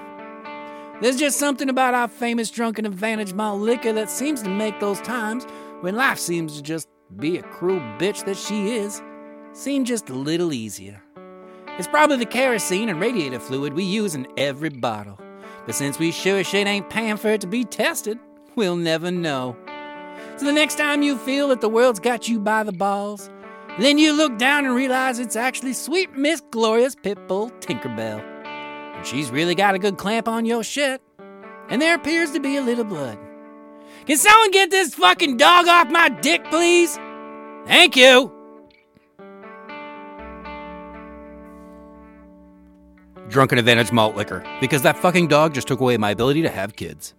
There's 1.00 1.16
just 1.16 1.38
something 1.38 1.68
about 1.68 1.94
our 1.94 2.08
famous 2.08 2.50
drunken 2.50 2.86
advantage 2.86 3.32
malt 3.32 3.60
liquor 3.60 3.92
that 3.94 4.10
seems 4.10 4.42
to 4.42 4.50
make 4.50 4.78
those 4.80 5.00
times 5.00 5.44
when 5.80 5.96
life 5.96 6.18
seems 6.18 6.56
to 6.56 6.62
just 6.62 6.88
be 7.16 7.38
a 7.38 7.42
cruel 7.42 7.80
bitch 7.98 8.24
that 8.26 8.36
she 8.36 8.76
is, 8.76 9.02
seem 9.52 9.84
just 9.84 10.10
a 10.10 10.14
little 10.14 10.52
easier. 10.52 11.02
It's 11.78 11.88
probably 11.88 12.18
the 12.18 12.26
kerosene 12.26 12.88
and 12.88 13.00
radiator 13.00 13.40
fluid 13.40 13.72
we 13.72 13.84
use 13.84 14.14
in 14.14 14.26
every 14.36 14.68
bottle. 14.68 15.18
But 15.66 15.74
since 15.74 15.98
we 15.98 16.12
sure 16.12 16.44
shit 16.44 16.66
ain't 16.66 16.90
paying 16.90 17.16
for 17.16 17.28
it 17.28 17.40
to 17.40 17.46
be 17.46 17.64
tested, 17.64 18.18
we'll 18.54 18.76
never 18.76 19.10
know. 19.10 19.56
So 20.36 20.44
the 20.46 20.52
next 20.52 20.76
time 20.76 21.02
you 21.02 21.16
feel 21.16 21.48
that 21.48 21.60
the 21.60 21.68
world's 21.68 22.00
got 22.00 22.28
you 22.28 22.38
by 22.38 22.62
the 22.62 22.72
balls, 22.72 23.30
then 23.78 23.98
you 23.98 24.12
look 24.12 24.36
down 24.38 24.66
and 24.66 24.74
realize 24.74 25.18
it's 25.18 25.36
actually 25.36 25.72
sweet 25.72 26.16
Miss 26.16 26.40
Gloria's 26.50 26.96
Pitbull 26.96 27.50
Tinkerbell. 27.60 28.20
And 28.96 29.06
she's 29.06 29.30
really 29.30 29.54
got 29.54 29.74
a 29.74 29.78
good 29.78 29.96
clamp 29.96 30.28
on 30.28 30.44
your 30.44 30.64
shit. 30.64 31.00
And 31.68 31.80
there 31.80 31.94
appears 31.94 32.32
to 32.32 32.40
be 32.40 32.56
a 32.56 32.62
little 32.62 32.84
blood. 32.84 33.18
Can 34.06 34.16
someone 34.16 34.50
get 34.50 34.70
this 34.70 34.94
fucking 34.94 35.36
dog 35.36 35.68
off 35.68 35.88
my 35.90 36.08
dick, 36.08 36.44
please? 36.50 36.98
Thank 37.66 37.96
you. 37.96 38.32
Drunken 43.28 43.58
Advantage 43.58 43.92
malt 43.92 44.16
liquor, 44.16 44.44
because 44.60 44.82
that 44.82 44.98
fucking 44.98 45.28
dog 45.28 45.54
just 45.54 45.68
took 45.68 45.78
away 45.78 45.96
my 45.96 46.10
ability 46.10 46.42
to 46.42 46.48
have 46.48 46.74
kids. 46.74 47.14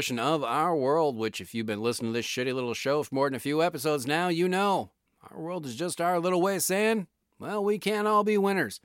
Edition 0.00 0.18
of 0.18 0.42
Our 0.42 0.74
World, 0.74 1.18
which, 1.18 1.42
if 1.42 1.54
you've 1.54 1.66
been 1.66 1.82
listening 1.82 2.14
to 2.14 2.16
this 2.16 2.24
shitty 2.24 2.54
little 2.54 2.72
show 2.72 3.02
for 3.02 3.14
more 3.14 3.26
than 3.26 3.34
a 3.34 3.38
few 3.38 3.62
episodes 3.62 4.06
now, 4.06 4.28
you 4.28 4.48
know. 4.48 4.92
Our 5.30 5.38
world 5.38 5.66
is 5.66 5.76
just 5.76 6.00
our 6.00 6.18
little 6.18 6.40
way 6.40 6.56
of 6.56 6.62
saying, 6.62 7.06
well, 7.38 7.62
we 7.62 7.78
can't 7.78 8.08
all 8.08 8.24
be 8.24 8.38
winners. 8.38 8.80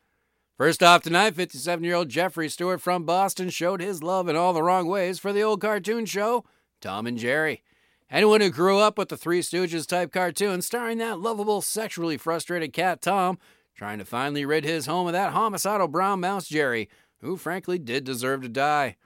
First 0.57 0.83
off 0.83 1.03
tonight, 1.03 1.33
57 1.33 1.85
year 1.85 1.95
old 1.95 2.09
Jeffrey 2.09 2.49
Stewart 2.49 2.81
from 2.81 3.05
Boston 3.05 3.49
showed 3.49 3.79
his 3.79 4.03
love 4.03 4.27
in 4.27 4.35
all 4.35 4.51
the 4.51 4.61
wrong 4.61 4.87
ways 4.87 5.17
for 5.17 5.31
the 5.31 5.41
old 5.41 5.61
cartoon 5.61 6.05
show, 6.05 6.43
Tom 6.81 7.07
and 7.07 7.17
Jerry. 7.17 7.63
Anyone 8.11 8.41
who 8.41 8.49
grew 8.49 8.79
up 8.79 8.97
with 8.97 9.07
the 9.07 9.15
Three 9.15 9.39
Stooges 9.39 9.87
type 9.87 10.11
cartoon 10.11 10.61
starring 10.61 10.97
that 10.97 11.21
lovable, 11.21 11.61
sexually 11.61 12.17
frustrated 12.17 12.73
cat 12.73 13.01
Tom, 13.01 13.37
trying 13.73 13.99
to 13.99 14.05
finally 14.05 14.43
rid 14.43 14.65
his 14.65 14.85
home 14.85 15.07
of 15.07 15.13
that 15.13 15.31
homicidal 15.31 15.87
brown 15.87 16.19
mouse 16.19 16.49
Jerry, 16.49 16.89
who 17.21 17.37
frankly 17.37 17.79
did 17.79 18.03
deserve 18.03 18.41
to 18.41 18.49
die. 18.49 18.97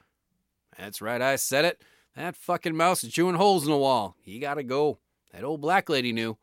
That's 0.76 1.04
right, 1.04 1.22
I 1.22 1.36
said 1.36 1.66
it. 1.66 1.84
That 2.20 2.36
fucking 2.36 2.76
mouse 2.76 3.02
is 3.02 3.14
chewing 3.14 3.36
holes 3.36 3.64
in 3.64 3.72
the 3.72 3.78
wall. 3.78 4.14
He 4.22 4.40
gotta 4.40 4.62
go. 4.62 5.00
That 5.32 5.46
old 5.46 5.62
black 5.62 5.88
lady 5.88 6.12
knew. 6.12 6.38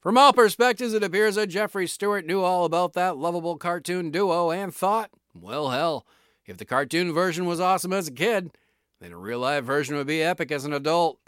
From 0.00 0.16
all 0.16 0.32
perspectives, 0.32 0.94
it 0.94 1.02
appears 1.02 1.34
that 1.34 1.48
Jeffrey 1.48 1.86
Stewart 1.86 2.24
knew 2.24 2.40
all 2.40 2.64
about 2.64 2.94
that 2.94 3.18
lovable 3.18 3.58
cartoon 3.58 4.10
duo 4.10 4.50
and 4.50 4.74
thought, 4.74 5.10
well, 5.38 5.68
hell, 5.68 6.06
if 6.46 6.56
the 6.56 6.64
cartoon 6.64 7.12
version 7.12 7.44
was 7.44 7.60
awesome 7.60 7.92
as 7.92 8.08
a 8.08 8.12
kid, 8.12 8.52
then 8.98 9.12
a 9.12 9.18
real 9.18 9.40
life 9.40 9.62
version 9.62 9.94
would 9.96 10.06
be 10.06 10.22
epic 10.22 10.50
as 10.50 10.64
an 10.64 10.72
adult, 10.72 11.18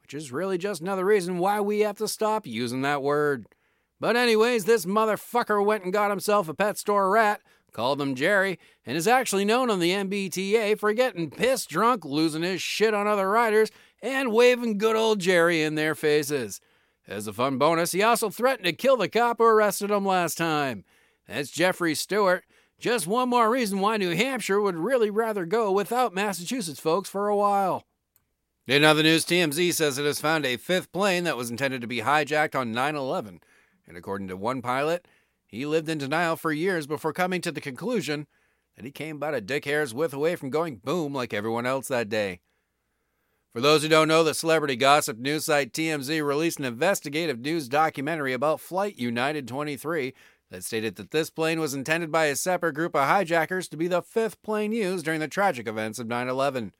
which 0.00 0.14
is 0.14 0.30
really 0.30 0.56
just 0.56 0.80
another 0.80 1.04
reason 1.04 1.38
why 1.38 1.60
we 1.60 1.80
have 1.80 1.96
to 1.96 2.06
stop 2.06 2.46
using 2.46 2.82
that 2.82 3.02
word. 3.02 3.46
But, 3.98 4.14
anyways, 4.14 4.64
this 4.64 4.86
motherfucker 4.86 5.66
went 5.66 5.82
and 5.82 5.92
got 5.92 6.10
himself 6.10 6.48
a 6.48 6.54
pet 6.54 6.78
store 6.78 7.10
rat, 7.10 7.40
called 7.72 8.00
him 8.00 8.14
Jerry, 8.14 8.58
and 8.84 8.96
is 8.96 9.08
actually 9.08 9.44
known 9.44 9.70
on 9.70 9.80
the 9.80 9.92
MBTA 9.92 10.78
for 10.78 10.92
getting 10.92 11.30
pissed 11.30 11.68
drunk, 11.68 12.04
losing 12.04 12.42
his 12.42 12.62
shit 12.62 12.94
on 12.94 13.06
other 13.06 13.28
riders, 13.28 13.70
and 14.02 14.32
waving 14.32 14.78
good 14.78 14.96
old 14.96 15.20
Jerry 15.20 15.62
in 15.62 15.74
their 15.74 15.94
faces. 15.94 16.60
As 17.06 17.26
a 17.26 17.32
fun 17.32 17.58
bonus, 17.58 17.92
he 17.92 18.02
also 18.02 18.30
threatened 18.30 18.66
to 18.66 18.72
kill 18.72 18.96
the 18.96 19.08
cop 19.08 19.38
who 19.38 19.44
arrested 19.44 19.90
him 19.90 20.06
last 20.06 20.38
time. 20.38 20.84
That's 21.26 21.50
Jeffrey 21.50 21.94
Stewart. 21.94 22.44
Just 22.78 23.06
one 23.06 23.28
more 23.28 23.50
reason 23.50 23.80
why 23.80 23.96
New 23.96 24.14
Hampshire 24.14 24.60
would 24.60 24.76
really 24.76 25.10
rather 25.10 25.44
go 25.44 25.70
without 25.70 26.14
Massachusetts 26.14 26.80
folks 26.80 27.10
for 27.10 27.28
a 27.28 27.36
while. 27.36 27.84
In 28.66 28.84
other 28.84 29.02
news, 29.02 29.24
TMZ 29.24 29.74
says 29.74 29.98
it 29.98 30.04
has 30.04 30.20
found 30.20 30.46
a 30.46 30.56
fifth 30.56 30.92
plane 30.92 31.24
that 31.24 31.36
was 31.36 31.50
intended 31.50 31.80
to 31.80 31.86
be 31.86 32.00
hijacked 32.00 32.54
on 32.54 32.72
9 32.72 32.94
11. 32.94 33.40
And 33.86 33.96
according 33.96 34.28
to 34.28 34.36
one 34.36 34.62
pilot, 34.62 35.06
he 35.50 35.66
lived 35.66 35.88
in 35.88 35.98
denial 35.98 36.36
for 36.36 36.52
years 36.52 36.86
before 36.86 37.12
coming 37.12 37.40
to 37.40 37.50
the 37.50 37.60
conclusion 37.60 38.26
that 38.76 38.84
he 38.84 38.92
came 38.92 39.16
about 39.16 39.34
a 39.34 39.40
dick 39.40 39.64
hair's 39.64 39.92
width 39.92 40.14
away 40.14 40.36
from 40.36 40.50
going 40.50 40.76
boom 40.76 41.12
like 41.12 41.34
everyone 41.34 41.66
else 41.66 41.88
that 41.88 42.08
day. 42.08 42.40
For 43.52 43.60
those 43.60 43.82
who 43.82 43.88
don't 43.88 44.06
know, 44.06 44.22
the 44.22 44.32
celebrity 44.32 44.76
gossip 44.76 45.18
news 45.18 45.46
site 45.46 45.72
TMZ 45.72 46.24
released 46.24 46.60
an 46.60 46.64
investigative 46.64 47.40
news 47.40 47.68
documentary 47.68 48.32
about 48.32 48.60
Flight 48.60 48.96
United 48.96 49.48
23 49.48 50.14
that 50.50 50.62
stated 50.62 50.94
that 50.96 51.10
this 51.10 51.30
plane 51.30 51.58
was 51.58 51.74
intended 51.74 52.12
by 52.12 52.26
a 52.26 52.36
separate 52.36 52.74
group 52.74 52.94
of 52.94 53.08
hijackers 53.08 53.66
to 53.68 53.76
be 53.76 53.88
the 53.88 54.02
fifth 54.02 54.40
plane 54.42 54.70
used 54.70 55.04
during 55.04 55.18
the 55.18 55.28
tragic 55.28 55.66
events 55.66 55.98
of 55.98 56.06
9 56.06 56.28
11. 56.28 56.72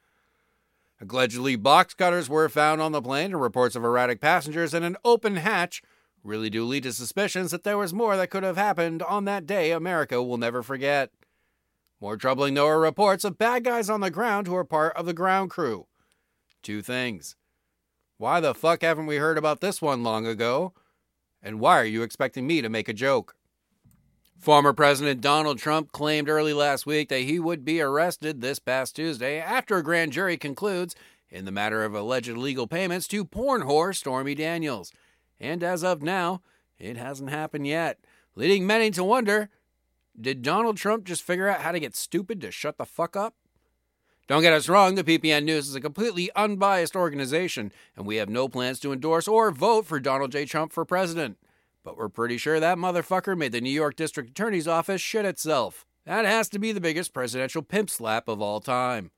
Allegedly, 1.00 1.56
box 1.56 1.94
cutters 1.94 2.28
were 2.28 2.48
found 2.48 2.80
on 2.80 2.92
the 2.92 3.02
plane, 3.02 3.32
and 3.32 3.40
reports 3.40 3.74
of 3.74 3.84
erratic 3.84 4.20
passengers 4.20 4.72
and 4.72 4.84
an 4.84 4.96
open 5.04 5.36
hatch 5.36 5.82
really 6.22 6.50
do 6.50 6.64
lead 6.64 6.82
to 6.84 6.92
suspicions 6.92 7.50
that 7.50 7.64
there 7.64 7.78
was 7.78 7.92
more 7.92 8.16
that 8.16 8.30
could 8.30 8.42
have 8.42 8.56
happened 8.56 9.02
on 9.02 9.24
that 9.24 9.46
day 9.46 9.70
America 9.70 10.22
will 10.22 10.38
never 10.38 10.62
forget. 10.62 11.10
More 12.00 12.16
troubling, 12.16 12.54
though, 12.54 12.66
are 12.66 12.80
reports 12.80 13.24
of 13.24 13.38
bad 13.38 13.64
guys 13.64 13.90
on 13.90 14.00
the 14.00 14.10
ground 14.10 14.46
who 14.46 14.56
are 14.56 14.64
part 14.64 14.96
of 14.96 15.06
the 15.06 15.12
ground 15.12 15.50
crew. 15.50 15.86
Two 16.62 16.82
things. 16.82 17.36
Why 18.16 18.40
the 18.40 18.54
fuck 18.54 18.82
haven't 18.82 19.06
we 19.06 19.16
heard 19.16 19.38
about 19.38 19.60
this 19.60 19.80
one 19.80 20.02
long 20.02 20.26
ago? 20.26 20.72
And 21.42 21.60
why 21.60 21.78
are 21.78 21.86
you 21.86 22.02
expecting 22.02 22.46
me 22.46 22.60
to 22.60 22.68
make 22.68 22.88
a 22.88 22.94
joke? 22.94 23.34
Former 24.38 24.72
President 24.72 25.20
Donald 25.20 25.58
Trump 25.58 25.92
claimed 25.92 26.28
early 26.28 26.54
last 26.54 26.86
week 26.86 27.10
that 27.10 27.20
he 27.20 27.38
would 27.38 27.64
be 27.64 27.80
arrested 27.80 28.40
this 28.40 28.58
past 28.58 28.96
Tuesday 28.96 29.38
after 29.38 29.76
a 29.76 29.82
grand 29.82 30.12
jury 30.12 30.38
concludes 30.38 30.94
in 31.28 31.44
the 31.44 31.52
matter 31.52 31.84
of 31.84 31.94
alleged 31.94 32.30
legal 32.30 32.66
payments 32.66 33.06
to 33.08 33.24
porn 33.24 33.62
whore 33.62 33.94
Stormy 33.94 34.34
Daniels. 34.34 34.92
And 35.40 35.64
as 35.64 35.82
of 35.82 36.02
now, 36.02 36.42
it 36.78 36.96
hasn't 36.96 37.30
happened 37.30 37.66
yet, 37.66 37.98
leading 38.34 38.66
many 38.66 38.90
to 38.92 39.04
wonder 39.04 39.50
did 40.20 40.42
Donald 40.42 40.76
Trump 40.76 41.04
just 41.04 41.22
figure 41.22 41.48
out 41.48 41.60
how 41.60 41.72
to 41.72 41.80
get 41.80 41.96
stupid 41.96 42.40
to 42.42 42.50
shut 42.50 42.76
the 42.76 42.84
fuck 42.84 43.16
up? 43.16 43.34
Don't 44.26 44.42
get 44.42 44.52
us 44.52 44.68
wrong, 44.68 44.94
the 44.94 45.04
PPN 45.04 45.44
News 45.44 45.68
is 45.68 45.74
a 45.74 45.80
completely 45.80 46.30
unbiased 46.36 46.94
organization, 46.94 47.72
and 47.96 48.06
we 48.06 48.16
have 48.16 48.28
no 48.28 48.48
plans 48.48 48.78
to 48.80 48.92
endorse 48.92 49.26
or 49.26 49.50
vote 49.50 49.86
for 49.86 49.98
Donald 49.98 50.30
J. 50.30 50.44
Trump 50.44 50.72
for 50.72 50.84
president. 50.84 51.38
But 51.82 51.96
we're 51.96 52.08
pretty 52.08 52.36
sure 52.36 52.60
that 52.60 52.78
motherfucker 52.78 53.36
made 53.36 53.52
the 53.52 53.60
New 53.60 53.70
York 53.70 53.96
District 53.96 54.30
Attorney's 54.30 54.68
Office 54.68 55.00
shit 55.00 55.24
itself. 55.24 55.86
That 56.04 56.26
has 56.26 56.48
to 56.50 56.58
be 56.58 56.72
the 56.72 56.80
biggest 56.80 57.12
presidential 57.12 57.62
pimp 57.62 57.90
slap 57.90 58.28
of 58.28 58.40
all 58.40 58.60
time. 58.60 59.10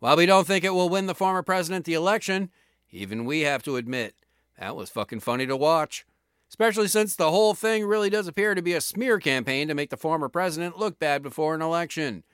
While 0.00 0.16
we 0.16 0.26
don't 0.26 0.46
think 0.46 0.64
it 0.64 0.74
will 0.74 0.88
win 0.88 1.06
the 1.06 1.14
former 1.14 1.42
president 1.42 1.84
the 1.84 1.94
election, 1.94 2.50
even 2.90 3.26
we 3.26 3.40
have 3.40 3.62
to 3.64 3.76
admit 3.76 4.14
that 4.58 4.76
was 4.76 4.90
fucking 4.90 5.20
funny 5.20 5.46
to 5.46 5.56
watch. 5.56 6.04
Especially 6.48 6.88
since 6.88 7.14
the 7.14 7.30
whole 7.30 7.54
thing 7.54 7.84
really 7.84 8.08
does 8.10 8.26
appear 8.26 8.54
to 8.54 8.62
be 8.62 8.72
a 8.72 8.80
smear 8.80 9.18
campaign 9.18 9.68
to 9.68 9.74
make 9.74 9.90
the 9.90 9.96
former 9.96 10.28
president 10.28 10.78
look 10.78 10.98
bad 10.98 11.22
before 11.22 11.54
an 11.54 11.62
election. 11.62 12.24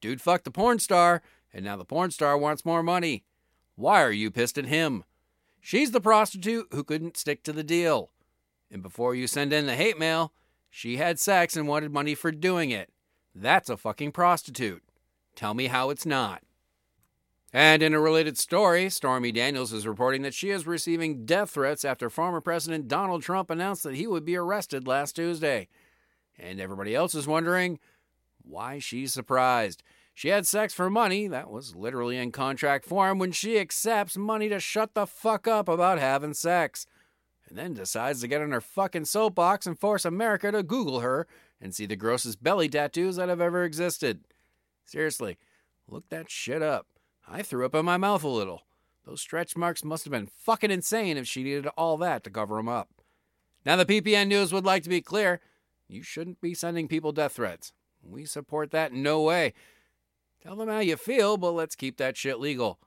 Dude 0.00 0.20
fucked 0.20 0.44
the 0.44 0.50
porn 0.50 0.78
star, 0.78 1.22
and 1.52 1.64
now 1.64 1.76
the 1.76 1.84
porn 1.84 2.12
star 2.12 2.38
wants 2.38 2.64
more 2.64 2.82
money. 2.82 3.24
Why 3.74 4.02
are 4.02 4.12
you 4.12 4.30
pissed 4.30 4.58
at 4.58 4.66
him? 4.66 5.04
She's 5.60 5.90
the 5.90 6.00
prostitute 6.00 6.68
who 6.70 6.84
couldn't 6.84 7.16
stick 7.16 7.42
to 7.44 7.52
the 7.52 7.64
deal. 7.64 8.10
And 8.70 8.82
before 8.82 9.14
you 9.14 9.26
send 9.26 9.52
in 9.52 9.66
the 9.66 9.74
hate 9.74 9.98
mail, 9.98 10.32
She 10.70 10.96
had 10.96 11.18
sex 11.18 11.56
and 11.56 11.66
wanted 11.66 11.92
money 11.92 12.14
for 12.14 12.30
doing 12.30 12.70
it. 12.70 12.90
That's 13.34 13.70
a 13.70 13.76
fucking 13.76 14.12
prostitute. 14.12 14.82
Tell 15.34 15.54
me 15.54 15.66
how 15.66 15.90
it's 15.90 16.06
not. 16.06 16.42
And 17.52 17.82
in 17.82 17.94
a 17.94 18.00
related 18.00 18.36
story, 18.36 18.90
Stormy 18.90 19.32
Daniels 19.32 19.72
is 19.72 19.86
reporting 19.86 20.22
that 20.22 20.34
she 20.34 20.50
is 20.50 20.66
receiving 20.66 21.24
death 21.24 21.50
threats 21.50 21.84
after 21.84 22.10
former 22.10 22.42
President 22.42 22.88
Donald 22.88 23.22
Trump 23.22 23.48
announced 23.48 23.82
that 23.84 23.94
he 23.94 24.06
would 24.06 24.24
be 24.24 24.36
arrested 24.36 24.86
last 24.86 25.16
Tuesday. 25.16 25.68
And 26.38 26.60
everybody 26.60 26.94
else 26.94 27.14
is 27.14 27.26
wondering 27.26 27.78
why 28.42 28.78
she's 28.78 29.14
surprised. 29.14 29.82
She 30.14 30.28
had 30.28 30.46
sex 30.46 30.74
for 30.74 30.90
money, 30.90 31.26
that 31.28 31.50
was 31.50 31.76
literally 31.76 32.18
in 32.18 32.32
contract 32.32 32.84
form, 32.84 33.18
when 33.18 33.32
she 33.32 33.58
accepts 33.58 34.16
money 34.16 34.48
to 34.48 34.60
shut 34.60 34.94
the 34.94 35.06
fuck 35.06 35.46
up 35.46 35.68
about 35.68 35.98
having 35.98 36.34
sex. 36.34 36.86
And 37.48 37.56
then 37.56 37.72
decides 37.72 38.20
to 38.20 38.28
get 38.28 38.42
on 38.42 38.50
her 38.50 38.60
fucking 38.60 39.06
soapbox 39.06 39.66
and 39.66 39.78
force 39.78 40.04
America 40.04 40.52
to 40.52 40.62
Google 40.62 41.00
her 41.00 41.26
and 41.60 41.74
see 41.74 41.86
the 41.86 41.96
grossest 41.96 42.42
belly 42.42 42.68
tattoos 42.68 43.16
that 43.16 43.30
have 43.30 43.40
ever 43.40 43.64
existed. 43.64 44.24
Seriously, 44.84 45.38
look 45.88 46.08
that 46.10 46.30
shit 46.30 46.62
up. 46.62 46.86
I 47.30 47.42
threw 47.42 47.66
up 47.66 47.74
in 47.74 47.84
my 47.84 47.96
mouth 47.96 48.24
a 48.24 48.28
little. 48.28 48.62
Those 49.04 49.20
stretch 49.20 49.56
marks 49.56 49.84
must 49.84 50.04
have 50.04 50.12
been 50.12 50.26
fucking 50.26 50.70
insane 50.70 51.16
if 51.16 51.26
she 51.26 51.42
needed 51.42 51.66
all 51.76 51.96
that 51.98 52.24
to 52.24 52.30
cover 52.30 52.56
them 52.56 52.68
up. 52.68 52.88
Now, 53.64 53.76
the 53.76 53.84
PPN 53.86 54.28
News 54.28 54.52
would 54.52 54.64
like 54.64 54.82
to 54.84 54.88
be 54.88 55.00
clear 55.00 55.40
you 55.88 56.02
shouldn't 56.02 56.40
be 56.40 56.54
sending 56.54 56.88
people 56.88 57.12
death 57.12 57.32
threats. 57.32 57.72
We 58.02 58.24
support 58.24 58.70
that 58.70 58.92
in 58.92 59.02
no 59.02 59.22
way. 59.22 59.54
Tell 60.42 60.56
them 60.56 60.68
how 60.68 60.80
you 60.80 60.96
feel, 60.96 61.36
but 61.36 61.52
let's 61.52 61.74
keep 61.74 61.96
that 61.96 62.16
shit 62.16 62.38
legal. 62.38 62.78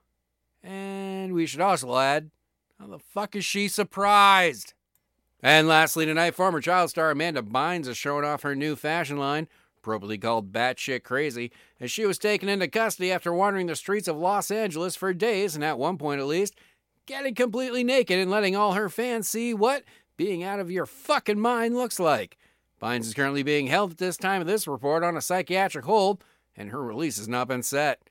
And 0.63 1.33
we 1.33 1.45
should 1.45 1.61
also 1.61 1.97
add 1.97 2.31
how 2.79 2.87
the 2.87 2.99
fuck 2.99 3.35
is 3.35 3.45
she 3.45 3.67
surprised? 3.67 4.73
And 5.43 5.67
lastly, 5.67 6.05
tonight, 6.05 6.35
former 6.35 6.61
child 6.61 6.91
star 6.91 7.11
Amanda 7.11 7.41
Bynes 7.41 7.87
is 7.87 7.97
showing 7.97 8.25
off 8.25 8.43
her 8.43 8.55
new 8.55 8.75
fashion 8.75 9.17
line, 9.17 9.47
appropriately 9.81 10.17
called 10.17 10.51
Batshit 10.51 11.03
Crazy, 11.03 11.51
as 11.79 11.91
she 11.91 12.05
was 12.05 12.19
taken 12.19 12.47
into 12.47 12.67
custody 12.67 13.11
after 13.11 13.33
wandering 13.33 13.67
the 13.67 13.75
streets 13.75 14.07
of 14.07 14.15
Los 14.15 14.51
Angeles 14.51 14.95
for 14.95 15.13
days, 15.13 15.55
and 15.55 15.63
at 15.63 15.79
one 15.79 15.97
point 15.97 16.21
at 16.21 16.27
least, 16.27 16.55
getting 17.07 17.33
completely 17.33 17.83
naked 17.83 18.19
and 18.19 18.29
letting 18.29 18.55
all 18.55 18.73
her 18.73 18.89
fans 18.89 19.27
see 19.27 19.53
what 19.53 19.83
being 20.17 20.43
out 20.43 20.59
of 20.59 20.69
your 20.69 20.85
fucking 20.85 21.39
mind 21.39 21.75
looks 21.75 21.99
like. 21.99 22.37
Bynes 22.79 23.01
is 23.01 23.13
currently 23.13 23.43
being 23.43 23.67
held 23.67 23.91
at 23.91 23.97
this 23.97 24.17
time 24.17 24.41
of 24.41 24.47
this 24.47 24.67
report 24.67 25.03
on 25.03 25.17
a 25.17 25.21
psychiatric 25.21 25.85
hold, 25.85 26.23
and 26.55 26.69
her 26.69 26.83
release 26.83 27.17
has 27.17 27.27
not 27.27 27.47
been 27.47 27.63
set. 27.63 28.01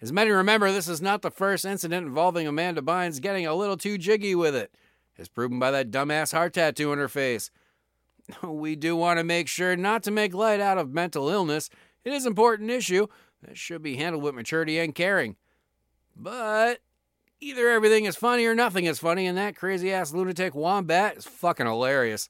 As 0.00 0.12
many 0.12 0.30
remember, 0.32 0.72
this 0.72 0.88
is 0.88 1.00
not 1.00 1.22
the 1.22 1.30
first 1.30 1.64
incident 1.64 2.04
involving 2.04 2.48
Amanda 2.48 2.82
Bynes 2.82 3.20
getting 3.20 3.46
a 3.46 3.54
little 3.54 3.76
too 3.76 3.96
jiggy 3.96 4.34
with 4.34 4.56
it, 4.56 4.74
as 5.16 5.28
proven 5.28 5.60
by 5.60 5.70
that 5.70 5.92
dumbass 5.92 6.32
heart 6.32 6.54
tattoo 6.54 6.90
on 6.90 6.98
her 6.98 7.08
face. 7.08 7.52
We 8.42 8.76
do 8.76 8.96
want 8.96 9.18
to 9.18 9.24
make 9.24 9.48
sure 9.48 9.76
not 9.76 10.02
to 10.04 10.10
make 10.10 10.34
light 10.34 10.60
out 10.60 10.78
of 10.78 10.92
mental 10.92 11.28
illness. 11.28 11.68
It 12.04 12.12
is 12.12 12.24
an 12.24 12.30
important 12.30 12.70
issue 12.70 13.06
that 13.42 13.56
should 13.56 13.82
be 13.82 13.96
handled 13.96 14.22
with 14.22 14.34
maturity 14.34 14.78
and 14.78 14.94
caring. 14.94 15.36
But 16.16 16.80
either 17.40 17.68
everything 17.68 18.04
is 18.04 18.16
funny 18.16 18.46
or 18.46 18.54
nothing 18.54 18.84
is 18.84 18.98
funny, 18.98 19.26
and 19.26 19.36
that 19.38 19.56
crazy 19.56 19.92
ass 19.92 20.12
lunatic 20.12 20.54
wombat 20.54 21.16
is 21.16 21.24
fucking 21.24 21.66
hilarious. 21.66 22.28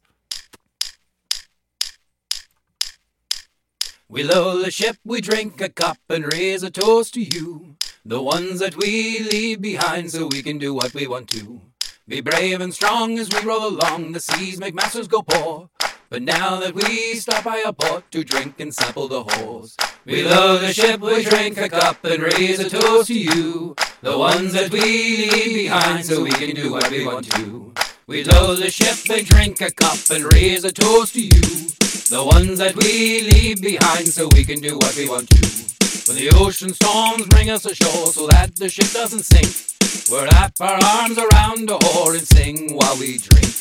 We 4.08 4.22
load 4.22 4.64
the 4.64 4.70
ship, 4.70 4.96
we 5.04 5.22
drink 5.22 5.60
a 5.62 5.70
cup 5.70 5.96
and 6.10 6.30
raise 6.32 6.62
a 6.62 6.70
toast 6.70 7.14
to 7.14 7.22
you. 7.22 7.76
The 8.04 8.22
ones 8.22 8.58
that 8.60 8.76
we 8.76 9.20
leave 9.20 9.62
behind 9.62 10.10
so 10.10 10.26
we 10.26 10.42
can 10.42 10.58
do 10.58 10.74
what 10.74 10.92
we 10.92 11.06
want 11.06 11.28
to. 11.30 11.62
Be 12.08 12.20
brave 12.20 12.60
and 12.60 12.74
strong 12.74 13.16
as 13.20 13.28
we 13.30 13.40
roll 13.42 13.68
along, 13.68 14.10
the 14.10 14.18
seas 14.18 14.58
make 14.58 14.74
masters 14.74 15.06
go 15.06 15.22
poor. 15.22 15.70
But 16.10 16.22
now 16.22 16.58
that 16.58 16.74
we 16.74 17.14
stop 17.14 17.44
by 17.44 17.62
a 17.64 17.72
port 17.72 18.10
to 18.10 18.24
drink 18.24 18.58
and 18.58 18.74
sample 18.74 19.06
the 19.06 19.22
whores, 19.22 19.76
we 20.04 20.24
load 20.24 20.62
the 20.62 20.72
ship, 20.72 21.00
we 21.00 21.22
drink 21.22 21.58
a 21.58 21.68
cup 21.68 22.04
and 22.04 22.20
raise 22.20 22.58
a 22.58 22.68
toast 22.68 23.06
to 23.06 23.14
you. 23.14 23.76
The 24.00 24.18
ones 24.18 24.52
that 24.54 24.72
we 24.72 25.30
leave 25.30 25.54
behind 25.54 26.04
so 26.04 26.24
we 26.24 26.32
can 26.32 26.56
do 26.56 26.72
what 26.72 26.90
we 26.90 27.06
want 27.06 27.30
to. 27.32 27.72
We 28.08 28.24
load 28.24 28.56
the 28.56 28.70
ship, 28.70 28.98
we 29.08 29.22
drink 29.22 29.60
a 29.60 29.70
cup 29.70 29.98
and 30.10 30.30
raise 30.32 30.64
a 30.64 30.72
toast 30.72 31.14
to 31.14 31.22
you. 31.22 31.30
The 31.30 32.28
ones 32.28 32.58
that 32.58 32.74
we 32.74 33.22
leave 33.30 33.62
behind 33.62 34.08
so 34.08 34.28
we 34.34 34.44
can 34.44 34.60
do 34.60 34.76
what 34.76 34.96
we 34.96 35.08
want 35.08 35.28
to. 35.28 35.72
When 36.08 36.16
the 36.16 36.32
ocean 36.34 36.74
storms 36.74 37.28
bring 37.28 37.48
us 37.48 37.64
ashore 37.64 38.08
so 38.08 38.26
that 38.26 38.56
the 38.56 38.68
ship 38.68 38.90
doesn't 38.90 39.22
sink, 39.22 39.71
we'll 40.10 40.24
wrap 40.24 40.52
our 40.60 40.78
arms 40.82 41.18
around 41.18 41.68
the 41.68 41.78
whore 41.78 42.16
and 42.16 42.26
sing 42.26 42.74
while 42.76 42.96
we 42.98 43.18
drink. 43.18 43.52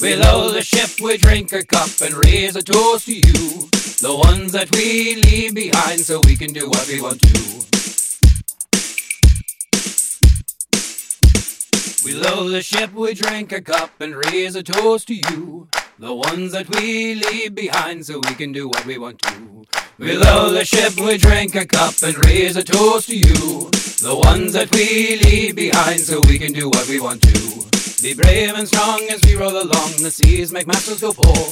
We 0.00 0.16
load 0.16 0.54
the 0.54 0.62
ship, 0.62 1.00
we 1.00 1.16
drink 1.16 1.52
a 1.52 1.64
cup 1.64 1.88
and 2.02 2.14
raise 2.14 2.56
a 2.56 2.62
toast 2.62 3.06
to 3.06 3.14
you. 3.14 3.68
The 4.00 4.14
ones 4.14 4.52
that 4.52 4.74
we 4.74 5.14
leave 5.14 5.54
behind 5.54 6.00
so 6.00 6.20
we 6.26 6.36
can 6.36 6.52
do 6.52 6.68
what 6.68 6.86
we 6.88 7.00
want 7.00 7.20
to. 7.20 7.64
We 12.04 12.12
load 12.12 12.48
the 12.48 12.62
ship, 12.62 12.92
we 12.92 13.14
drink 13.14 13.52
a 13.52 13.62
cup 13.62 13.92
and 14.00 14.14
raise 14.14 14.56
a 14.56 14.62
toast 14.62 15.08
to 15.08 15.14
you. 15.14 15.68
The 15.98 16.14
ones 16.14 16.52
that 16.52 16.68
we 16.76 17.14
leave 17.14 17.54
behind 17.54 18.04
so 18.04 18.20
we 18.28 18.34
can 18.34 18.52
do 18.52 18.68
what 18.68 18.84
we 18.84 18.98
want 18.98 19.20
to. 19.22 19.83
We 19.96 20.16
load 20.16 20.50
the 20.50 20.64
ship, 20.64 20.98
we 20.98 21.16
drink 21.18 21.54
a 21.54 21.64
cup 21.64 21.94
and 22.02 22.18
raise 22.26 22.56
a 22.56 22.64
toast 22.64 23.06
to 23.06 23.16
you. 23.16 23.70
The 24.02 24.20
ones 24.24 24.52
that 24.54 24.74
we 24.74 25.20
leave 25.22 25.54
behind 25.54 26.00
so 26.00 26.20
we 26.26 26.36
can 26.36 26.52
do 26.52 26.68
what 26.68 26.88
we 26.88 26.98
want 26.98 27.22
to. 27.22 28.02
Be 28.02 28.12
brave 28.12 28.54
and 28.56 28.66
strong 28.66 29.06
as 29.08 29.22
we 29.24 29.36
roll 29.36 29.52
along, 29.52 29.92
the 30.02 30.10
seas 30.10 30.50
make 30.50 30.66
masters 30.66 31.00
go 31.00 31.12
poor. 31.12 31.46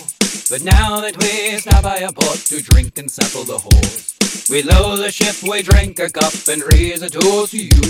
But 0.50 0.64
now 0.64 0.98
that 1.00 1.16
we 1.22 1.56
stop 1.58 1.84
by 1.84 1.98
a 1.98 2.10
port 2.10 2.38
to 2.50 2.60
drink 2.60 2.98
and 2.98 3.08
sample 3.08 3.44
the 3.44 3.58
whores, 3.58 4.50
we 4.50 4.64
load 4.64 4.96
the 4.96 5.12
ship, 5.12 5.40
we 5.48 5.62
drink 5.62 6.00
a 6.00 6.10
cup 6.10 6.34
and 6.50 6.64
raise 6.74 7.00
a 7.02 7.10
toast 7.10 7.52
to 7.52 7.62
you. 7.62 7.80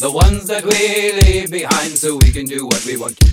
The 0.00 0.10
ones 0.10 0.46
that 0.46 0.64
we 0.64 1.20
leave 1.20 1.50
behind 1.50 1.92
so 1.98 2.16
we 2.16 2.32
can 2.32 2.46
do 2.46 2.64
what 2.64 2.82
we 2.86 2.96
want 2.96 3.18
to. 3.18 3.28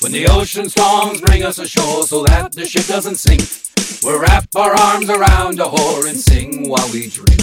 When 0.00 0.12
the 0.12 0.28
ocean 0.28 0.68
storms 0.68 1.20
bring 1.22 1.42
us 1.42 1.58
ashore 1.58 2.06
so 2.06 2.22
that 2.22 2.52
the 2.52 2.66
ship 2.66 2.86
doesn't 2.86 3.16
sink, 3.16 3.42
we'll 4.02 4.20
wrap 4.20 4.46
our 4.56 4.72
arms 4.72 5.08
around 5.08 5.60
a 5.60 5.64
whore 5.64 6.08
and 6.08 6.18
sing 6.18 6.68
while 6.68 6.88
we 6.92 7.08
drink. 7.08 7.40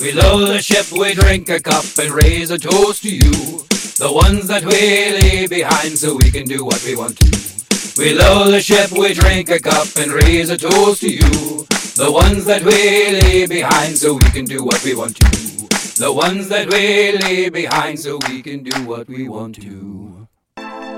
We 0.00 0.12
load 0.12 0.46
the 0.46 0.60
ship, 0.60 0.90
we 0.92 1.14
drink 1.14 1.48
a 1.48 1.60
cup 1.60 1.84
and 1.98 2.10
raise 2.10 2.50
a 2.50 2.58
toast 2.58 3.02
to 3.02 3.10
you. 3.14 3.64
The 3.98 4.10
ones 4.12 4.48
that 4.48 4.64
we 4.64 5.20
leave 5.20 5.50
behind 5.50 5.96
so 5.96 6.16
we 6.16 6.30
can 6.30 6.44
do 6.44 6.64
what 6.64 6.82
we 6.84 6.96
want 6.96 7.18
to. 7.18 8.00
We 8.00 8.14
load 8.14 8.50
the 8.50 8.60
ship, 8.60 8.90
we 8.90 9.12
drink 9.14 9.50
a 9.50 9.60
cup 9.60 9.86
and 9.96 10.10
raise 10.10 10.50
a 10.50 10.56
toast 10.56 11.02
to 11.02 11.10
you. 11.10 11.66
The 11.94 12.10
ones 12.10 12.46
that 12.46 12.64
we 12.64 13.20
leave 13.20 13.50
behind 13.50 13.96
so 13.98 14.14
we 14.14 14.30
can 14.30 14.44
do 14.44 14.64
what 14.64 14.82
we 14.82 14.94
want 14.94 15.16
to. 15.16 15.42
The 16.00 16.10
ones 16.12 16.48
that 16.48 16.68
we 16.70 17.12
leave 17.18 17.52
behind 17.52 17.98
so 18.00 18.18
we 18.28 18.42
can 18.42 18.62
do 18.62 18.86
what 18.86 19.06
we 19.08 19.28
want 19.28 19.56
to. 19.62 20.21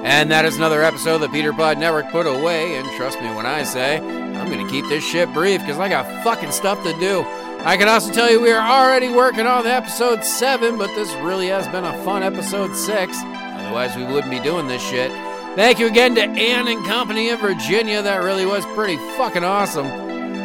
And 0.04 0.30
that 0.30 0.44
is 0.44 0.56
another 0.56 0.82
episode 0.82 1.14
of 1.14 1.20
the 1.22 1.28
Peter 1.30 1.54
Pod 1.54 1.78
Network 1.78 2.10
put 2.10 2.26
away. 2.26 2.76
And 2.76 2.86
trust 2.96 3.18
me 3.22 3.34
when 3.34 3.46
I 3.46 3.62
say, 3.62 3.96
I'm 3.96 4.50
going 4.52 4.64
to 4.64 4.70
keep 4.70 4.86
this 4.88 5.02
shit 5.02 5.32
brief 5.32 5.62
because 5.62 5.78
I 5.78 5.88
got 5.88 6.04
fucking 6.22 6.52
stuff 6.52 6.82
to 6.84 6.92
do. 7.00 7.24
I 7.60 7.78
can 7.78 7.88
also 7.88 8.12
tell 8.12 8.30
you 8.30 8.38
we 8.38 8.52
are 8.52 8.60
already 8.60 9.08
working 9.08 9.46
on 9.46 9.66
episode 9.66 10.22
7, 10.22 10.76
but 10.76 10.88
this 10.88 11.10
really 11.24 11.46
has 11.46 11.66
been 11.68 11.84
a 11.84 12.04
fun 12.04 12.22
episode 12.22 12.76
6. 12.76 13.16
Otherwise, 13.24 13.96
we 13.96 14.04
wouldn't 14.04 14.30
be 14.30 14.40
doing 14.40 14.66
this 14.66 14.82
shit. 14.82 15.10
Thank 15.56 15.78
you 15.78 15.86
again 15.86 16.14
to 16.16 16.22
Ann 16.22 16.68
and 16.68 16.84
Company 16.84 17.30
in 17.30 17.38
Virginia. 17.38 18.02
That 18.02 18.22
really 18.22 18.44
was 18.44 18.66
pretty 18.74 18.98
fucking 19.16 19.42
awesome. 19.42 19.86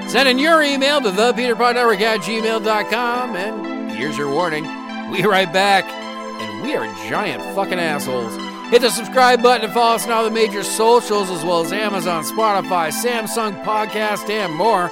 Send 0.08 0.30
in 0.30 0.40
your 0.40 0.64
email 0.64 1.02
to 1.02 1.10
thepeterpodnetwork 1.10 2.00
at 2.00 2.22
gmail.com. 2.22 3.36
And 3.36 3.92
here's 3.92 4.18
your 4.18 4.32
warning 4.32 4.64
we 5.12 5.24
right 5.24 5.52
back, 5.52 5.84
and 5.84 6.64
we 6.64 6.76
are 6.76 6.86
giant 7.10 7.44
fucking 7.54 7.80
assholes. 7.80 8.49
Hit 8.70 8.82
the 8.82 8.92
subscribe 8.92 9.42
button 9.42 9.66
and 9.66 9.74
follow 9.74 9.96
us 9.96 10.06
on 10.06 10.12
all 10.12 10.24
the 10.24 10.30
major 10.30 10.62
socials 10.64 11.32
as 11.32 11.44
well 11.44 11.62
as 11.62 11.74
Amazon, 11.74 12.24
Spotify, 12.24 12.90
Samsung 12.92 13.64
Podcast, 13.64 14.30
and 14.30 14.54
more. 14.54 14.90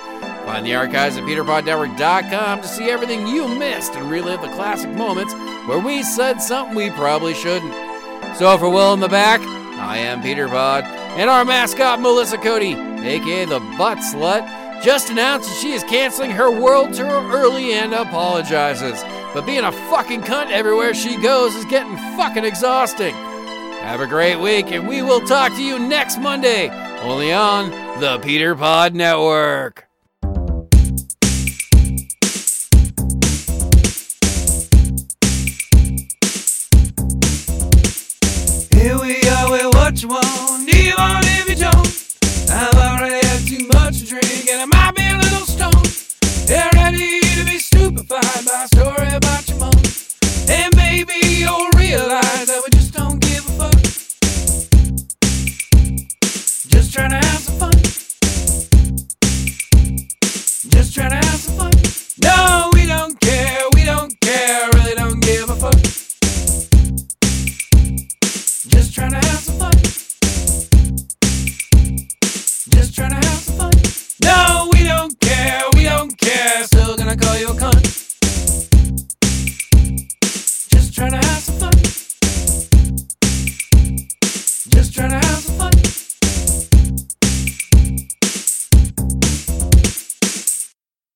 Find 0.48 0.66
the 0.66 0.74
archives 0.74 1.16
at 1.16 1.24
peterpodnetwork.com 1.26 2.62
to 2.62 2.68
see 2.68 2.90
everything 2.90 3.28
you 3.28 3.48
missed 3.48 3.94
and 3.94 4.10
relive 4.10 4.42
the 4.42 4.48
classic 4.48 4.90
moments 4.90 5.36
where 5.68 5.78
we 5.78 6.02
said 6.02 6.42
something 6.42 6.76
we 6.76 6.90
probably 6.90 7.36
shouldn't. 7.36 7.72
So 8.36 8.58
for 8.58 8.68
Will 8.68 8.96
in 8.96 9.00
the 9.00 9.10
back, 9.10 9.42
I 9.42 9.98
am 9.98 10.24
Peter 10.24 10.48
Pod, 10.48 10.84
and 10.84 11.30
our 11.30 11.46
mascot 11.46 12.02
Melissa 12.02 12.40
Cody, 12.40 12.74
aka 12.74 13.46
the 13.46 13.60
Butt 13.78 14.00
Slut, 14.00 14.82
just 14.82 15.12
announced 15.12 15.50
that 15.50 15.58
she 15.58 15.74
is 15.74 15.84
canceling 15.84 16.32
her 16.32 16.50
world 16.50 16.96
tour 16.96 17.32
early 17.32 17.74
and 17.74 17.94
apologizes. 17.94 19.04
But 19.36 19.46
being 19.46 19.66
a 19.66 19.72
fucking 19.72 20.22
cunt 20.22 20.50
everywhere 20.50 20.96
she 20.96 21.22
goes 21.22 21.54
is 21.54 21.66
getting 21.66 21.96
fucking 22.18 22.44
exhausting. 22.44 23.14
Have 23.88 24.02
a 24.02 24.06
great 24.06 24.36
week, 24.36 24.74
and 24.74 24.86
we 24.86 25.02
will 25.02 25.22
talk 25.22 25.54
to 25.54 25.64
you 25.64 25.80
next 25.80 26.18
Monday, 26.20 26.68
only 27.04 27.32
on 27.32 27.72
the 28.02 28.20
Peter 28.22 28.54
Pod 28.54 28.94
Network. 28.94 29.88
Here 38.74 39.00
we 39.00 39.22
are, 39.30 39.70
what 39.70 40.04
you 40.04 40.10
want, 40.10 40.68
if 40.68 41.48
you 41.48 41.56
don't. 41.56 41.88
I've 42.52 42.76
already 42.76 43.26
had 43.26 43.48
too 43.48 43.70
much. 43.72 44.00
to 44.00 44.06
drink, 44.06 44.50
and 44.52 44.64
I 44.64 44.66
might 44.66 44.96
be 44.96 45.08
a 45.08 45.18
little 45.18 45.46
stoned. 45.46 45.88
Ready 46.76 47.22
to 47.22 47.46
be 47.46 47.58
stupefied 47.58 48.46
by 48.46 48.66